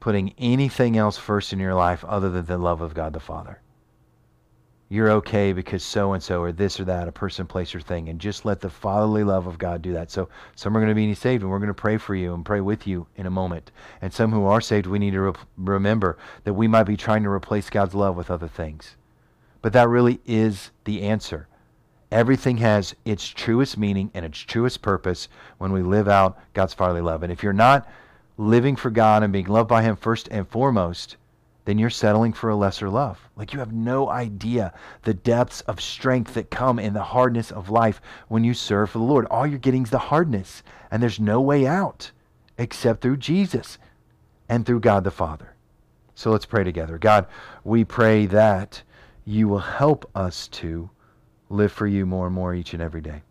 putting 0.00 0.34
anything 0.36 0.96
else 0.96 1.16
first 1.16 1.52
in 1.52 1.60
your 1.60 1.74
life 1.74 2.04
other 2.04 2.28
than 2.28 2.46
the 2.46 2.58
love 2.58 2.80
of 2.80 2.94
God 2.94 3.12
the 3.12 3.20
Father 3.20 3.61
you're 4.92 5.10
okay 5.10 5.54
because 5.54 5.82
so 5.82 6.12
and 6.12 6.22
so 6.22 6.42
or 6.42 6.52
this 6.52 6.78
or 6.78 6.84
that, 6.84 7.08
a 7.08 7.12
person, 7.12 7.46
place, 7.46 7.74
or 7.74 7.80
thing, 7.80 8.10
and 8.10 8.20
just 8.20 8.44
let 8.44 8.60
the 8.60 8.68
fatherly 8.68 9.24
love 9.24 9.46
of 9.46 9.56
God 9.56 9.80
do 9.80 9.94
that. 9.94 10.10
So 10.10 10.28
some 10.54 10.76
are 10.76 10.80
going 10.80 10.90
to 10.90 10.94
be 10.94 11.14
saved, 11.14 11.42
and 11.42 11.50
we're 11.50 11.60
going 11.60 11.68
to 11.68 11.74
pray 11.74 11.96
for 11.96 12.14
you 12.14 12.34
and 12.34 12.44
pray 12.44 12.60
with 12.60 12.86
you 12.86 13.06
in 13.16 13.24
a 13.24 13.30
moment. 13.30 13.70
And 14.02 14.12
some 14.12 14.30
who 14.32 14.44
are 14.44 14.60
saved, 14.60 14.86
we 14.86 14.98
need 14.98 15.12
to 15.12 15.22
re- 15.22 15.32
remember 15.56 16.18
that 16.44 16.52
we 16.52 16.68
might 16.68 16.82
be 16.82 16.98
trying 16.98 17.22
to 17.22 17.30
replace 17.30 17.70
God's 17.70 17.94
love 17.94 18.16
with 18.16 18.30
other 18.30 18.48
things. 18.48 18.96
But 19.62 19.72
that 19.72 19.88
really 19.88 20.20
is 20.26 20.72
the 20.84 21.00
answer. 21.04 21.48
Everything 22.10 22.58
has 22.58 22.94
its 23.06 23.26
truest 23.26 23.78
meaning 23.78 24.10
and 24.12 24.26
its 24.26 24.40
truest 24.40 24.82
purpose 24.82 25.26
when 25.56 25.72
we 25.72 25.80
live 25.80 26.06
out 26.06 26.38
God's 26.52 26.74
fatherly 26.74 27.00
love. 27.00 27.22
And 27.22 27.32
if 27.32 27.42
you're 27.42 27.54
not 27.54 27.88
living 28.36 28.76
for 28.76 28.90
God 28.90 29.22
and 29.22 29.32
being 29.32 29.46
loved 29.46 29.70
by 29.70 29.80
Him 29.80 29.96
first 29.96 30.28
and 30.30 30.46
foremost, 30.46 31.16
then 31.64 31.78
you're 31.78 31.90
settling 31.90 32.32
for 32.32 32.50
a 32.50 32.56
lesser 32.56 32.88
love. 32.90 33.28
Like 33.36 33.52
you 33.52 33.60
have 33.60 33.72
no 33.72 34.08
idea 34.08 34.74
the 35.02 35.14
depths 35.14 35.60
of 35.62 35.80
strength 35.80 36.34
that 36.34 36.50
come 36.50 36.78
in 36.78 36.92
the 36.92 37.02
hardness 37.02 37.50
of 37.50 37.70
life 37.70 38.00
when 38.28 38.42
you 38.44 38.54
serve 38.54 38.90
for 38.90 38.98
the 38.98 39.04
Lord. 39.04 39.26
All 39.26 39.46
you're 39.46 39.58
getting 39.58 39.84
is 39.84 39.90
the 39.90 39.98
hardness, 39.98 40.62
and 40.90 41.02
there's 41.02 41.20
no 41.20 41.40
way 41.40 41.66
out 41.66 42.10
except 42.58 43.00
through 43.00 43.18
Jesus 43.18 43.78
and 44.48 44.66
through 44.66 44.80
God 44.80 45.04
the 45.04 45.10
Father. 45.10 45.54
So 46.14 46.30
let's 46.30 46.46
pray 46.46 46.64
together. 46.64 46.98
God, 46.98 47.26
we 47.64 47.84
pray 47.84 48.26
that 48.26 48.82
you 49.24 49.48
will 49.48 49.58
help 49.58 50.10
us 50.14 50.48
to 50.48 50.90
live 51.48 51.72
for 51.72 51.86
you 51.86 52.06
more 52.06 52.26
and 52.26 52.34
more 52.34 52.54
each 52.54 52.74
and 52.74 52.82
every 52.82 53.00
day. 53.00 53.22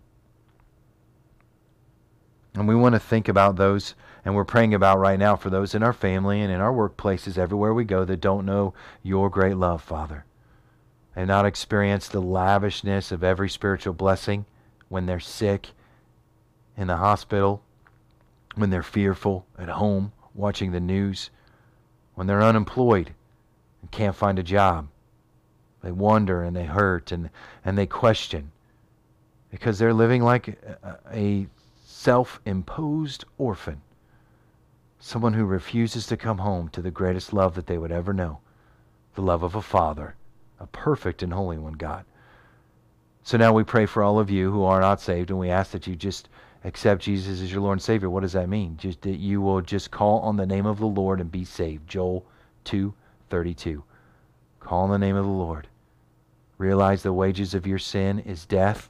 And 2.54 2.68
we 2.68 2.76
want 2.76 2.94
to 2.94 3.00
think 3.00 3.28
about 3.28 3.56
those 3.56 3.96
and 4.24 4.36
we're 4.36 4.46
praying 4.46 4.74
about 4.74 5.00
right 5.00 5.20
now 5.20 5.36
for 5.36 5.50
those 5.50 5.74
in 5.74 5.84
our 5.84 5.94
family 5.94 6.42
and 6.42 6.52
in 6.52 6.60
our 6.60 6.74
workplaces, 6.74 7.38
everywhere 7.38 7.74
we 7.74 7.84
go, 7.84 8.06
that 8.06 8.22
don't 8.22 8.46
know 8.46 8.74
your 9.02 9.30
great 9.30 9.58
love, 9.58 9.82
Father, 9.82 10.26
and 11.16 11.28
not 11.28 11.46
experience 11.46 12.08
the 12.08 12.22
lavishness 12.22 13.12
of 13.12 13.24
every 13.24 13.50
spiritual 13.50 13.94
blessing 13.94 14.46
when 14.90 15.06
they're 15.06 15.20
sick 15.20 15.70
in 16.78 16.88
the 16.88 16.98
hospital, 16.98 17.64
when 18.56 18.70
they're 18.70 18.84
fearful 18.84 19.46
at 19.58 19.70
home 19.70 20.12
watching 20.34 20.72
the 20.72 20.80
news, 20.80 21.30
when 22.16 22.28
they're 22.28 22.44
unemployed 22.44 23.14
and 23.82 23.92
can't 23.92 24.16
find 24.16 24.38
a 24.38 24.44
job. 24.44 24.88
They 25.84 25.92
wonder 25.92 26.44
and 26.44 26.56
they 26.56 26.66
hurt 26.66 27.12
and, 27.12 27.30
and 27.66 27.78
they 27.78 27.88
question 27.88 28.52
because 29.50 29.80
they're 29.80 29.94
living 29.94 30.24
like 30.24 30.48
a, 30.48 31.00
a 31.12 31.48
self 31.86 32.40
imposed 32.46 33.26
orphan, 33.38 33.82
someone 35.04 35.34
who 35.34 35.46
refuses 35.46 36.06
to 36.06 36.16
come 36.16 36.38
home 36.38 36.70
to 36.70 36.82
the 36.82 36.92
greatest 36.92 37.34
love 37.34 37.56
that 37.56 37.66
they 37.66 37.78
would 37.78 37.92
ever 37.92 38.14
know 38.14 38.40
the 39.16 39.22
love 39.22 39.44
of 39.44 39.56
a 39.56 39.62
Father, 39.62 40.16
a 40.60 40.68
perfect 40.68 41.22
and 41.24 41.34
holy 41.34 41.58
one, 41.58 41.74
God. 41.74 42.06
So 43.24 43.38
now 43.38 43.52
we 43.52 43.64
pray 43.64 43.86
for 43.86 44.04
all 44.04 44.20
of 44.20 44.30
you 44.30 44.52
who 44.52 44.64
are 44.64 44.80
not 44.80 45.02
saved, 45.02 45.30
and 45.30 45.40
we 45.40 45.50
ask 45.50 45.72
that 45.72 45.86
you 45.86 45.96
just 45.96 46.30
accept 46.64 47.02
Jesus 47.02 47.42
as 47.42 47.52
your 47.52 47.62
Lord 47.62 47.74
and 47.74 47.82
Savior. 47.82 48.10
What 48.10 48.22
does 48.22 48.34
that 48.34 48.48
mean? 48.48 48.78
Just 48.78 49.02
that 49.02 49.18
you 49.18 49.42
will 49.42 49.62
just 49.62 49.92
call 49.92 50.20
on 50.20 50.38
the 50.38 50.46
name 50.46 50.66
of 50.66 50.80
the 50.80 50.86
Lord 50.86 51.20
and 51.20 51.32
be 51.32 51.44
saved. 51.44 51.90
Joel 51.90 52.26
2:32. 52.64 53.84
Call 54.60 54.84
on 54.84 54.92
the 54.92 55.00
name 55.00 55.16
of 55.16 55.26
the 55.26 55.32
Lord. 55.32 55.68
Realize 56.58 57.02
the 57.02 57.12
wages 57.12 57.54
of 57.54 57.66
your 57.66 57.80
sin 57.80 58.20
is 58.20 58.46
death. 58.46 58.90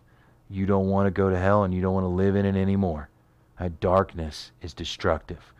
You 0.50 0.66
don't 0.66 0.90
want 0.90 1.08
to 1.08 1.12
go 1.12 1.30
to 1.30 1.40
hell 1.40 1.64
and 1.64 1.74
you 1.74 1.82
don't 1.82 1.94
want 1.94 2.04
to 2.04 2.10
live 2.10 2.36
in 2.36 2.46
it 2.46 2.56
anymore. 2.56 3.10
That 3.58 3.80
darkness 3.80 4.52
is 4.62 4.74
destructive. 4.74 5.54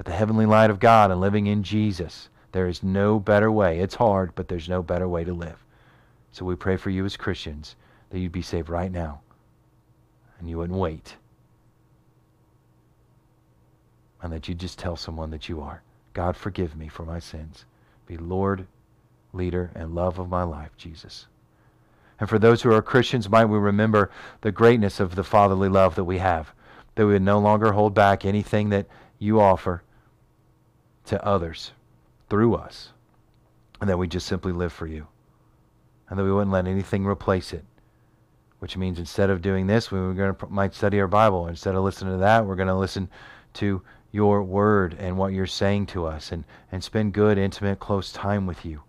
But 0.00 0.06
the 0.06 0.12
heavenly 0.12 0.46
light 0.46 0.70
of 0.70 0.80
God 0.80 1.10
and 1.10 1.20
living 1.20 1.46
in 1.46 1.62
Jesus, 1.62 2.30
there 2.52 2.66
is 2.66 2.82
no 2.82 3.20
better 3.20 3.52
way. 3.52 3.80
It's 3.80 3.96
hard, 3.96 4.34
but 4.34 4.48
there's 4.48 4.66
no 4.66 4.82
better 4.82 5.06
way 5.06 5.24
to 5.24 5.34
live. 5.34 5.62
So 6.32 6.46
we 6.46 6.54
pray 6.56 6.78
for 6.78 6.88
you 6.88 7.04
as 7.04 7.18
Christians 7.18 7.76
that 8.08 8.18
you'd 8.18 8.32
be 8.32 8.40
saved 8.40 8.70
right 8.70 8.90
now 8.90 9.20
and 10.38 10.48
you 10.48 10.56
wouldn't 10.56 10.78
wait. 10.78 11.16
And 14.22 14.32
that 14.32 14.48
you'd 14.48 14.58
just 14.58 14.78
tell 14.78 14.96
someone 14.96 15.30
that 15.32 15.50
you 15.50 15.60
are. 15.60 15.82
God, 16.14 16.34
forgive 16.34 16.78
me 16.78 16.88
for 16.88 17.04
my 17.04 17.18
sins. 17.18 17.66
Be 18.06 18.16
Lord, 18.16 18.66
leader, 19.34 19.70
and 19.74 19.94
love 19.94 20.18
of 20.18 20.30
my 20.30 20.44
life, 20.44 20.74
Jesus. 20.78 21.26
And 22.18 22.26
for 22.26 22.38
those 22.38 22.62
who 22.62 22.72
are 22.72 22.80
Christians, 22.80 23.28
might 23.28 23.44
we 23.44 23.58
remember 23.58 24.10
the 24.40 24.50
greatness 24.50 24.98
of 24.98 25.14
the 25.14 25.24
fatherly 25.24 25.68
love 25.68 25.94
that 25.96 26.04
we 26.04 26.16
have, 26.16 26.54
that 26.94 27.04
we 27.04 27.12
would 27.12 27.20
no 27.20 27.38
longer 27.38 27.72
hold 27.72 27.92
back 27.92 28.24
anything 28.24 28.70
that 28.70 28.86
you 29.18 29.38
offer 29.38 29.82
to 31.06 31.24
others 31.24 31.72
through 32.28 32.54
us, 32.54 32.90
and 33.80 33.88
that 33.88 33.98
we 33.98 34.08
just 34.08 34.26
simply 34.26 34.52
live 34.52 34.72
for 34.72 34.86
you, 34.86 35.06
and 36.08 36.18
that 36.18 36.24
we 36.24 36.32
wouldn't 36.32 36.52
let 36.52 36.66
anything 36.66 37.06
replace 37.06 37.52
it. 37.52 37.64
Which 38.58 38.76
means 38.76 38.98
instead 38.98 39.30
of 39.30 39.40
doing 39.40 39.66
this, 39.66 39.90
we 39.90 39.98
are 39.98 40.12
going 40.12 40.34
to 40.34 40.46
might 40.48 40.74
study 40.74 41.00
our 41.00 41.08
Bible. 41.08 41.46
Instead 41.46 41.74
of 41.74 41.82
listening 41.82 42.14
to 42.14 42.20
that, 42.20 42.44
we're 42.44 42.56
going 42.56 42.68
to 42.68 42.74
listen 42.74 43.08
to 43.54 43.82
your 44.12 44.42
word 44.42 44.96
and 44.98 45.16
what 45.16 45.32
you're 45.32 45.46
saying 45.46 45.86
to 45.86 46.04
us, 46.06 46.30
and 46.30 46.44
and 46.70 46.84
spend 46.84 47.14
good, 47.14 47.38
intimate, 47.38 47.78
close 47.78 48.12
time 48.12 48.46
with 48.46 48.64
you 48.64 48.82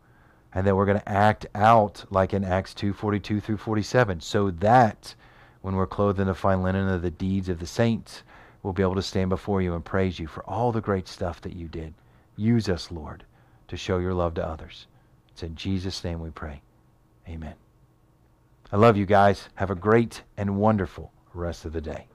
and 0.54 0.68
that 0.68 0.76
we're 0.76 0.86
going 0.86 1.00
to 1.00 1.10
act 1.10 1.46
out 1.56 2.04
like 2.10 2.34
in 2.34 2.44
Acts 2.44 2.74
2:42 2.74 3.42
through 3.42 3.58
47 3.58 4.22
so 4.22 4.52
that 4.52 5.16
when 5.62 5.76
we're 5.76 5.88
clothed 5.88 6.20
in 6.20 6.28
the 6.28 6.34
fine 6.34 6.62
linen 6.62 6.88
of 6.90 7.02
the 7.02 7.12
deeds 7.12 7.50
of 7.50 7.60
the 7.60 7.68
saints 7.68 8.24
we'll 8.62 8.74
be 8.74 8.84
able 8.84 8.96
to 8.96 9.02
stand 9.02 9.30
before 9.30 9.62
you 9.62 9.74
and 9.74 9.86
praise 9.86 10.20
you 10.20 10.28
for 10.28 10.44
all 10.44 10.72
the 10.72 10.82
great 10.82 11.08
stuff 11.08 11.42
that 11.42 11.56
you 11.56 11.68
did 11.68 11.94
use 12.42 12.68
us 12.68 12.92
lord 12.92 13.24
to 13.68 13.78
show 13.78 14.00
your 14.00 14.14
love 14.14 14.34
to 14.34 14.46
others. 14.46 14.88
It's 15.30 15.44
in 15.44 15.56
Jesus 15.56 16.04
name 16.04 16.20
we 16.20 16.30
pray. 16.30 16.62
Amen. 17.28 17.56
I 18.72 18.78
love 18.78 18.98
you 18.98 19.06
guys. 19.06 19.50
Have 19.56 19.72
a 19.72 19.76
great 19.76 20.24
and 20.38 20.58
wonderful 20.58 21.12
rest 21.34 21.66
of 21.66 21.74
the 21.74 21.82
day 21.82 22.08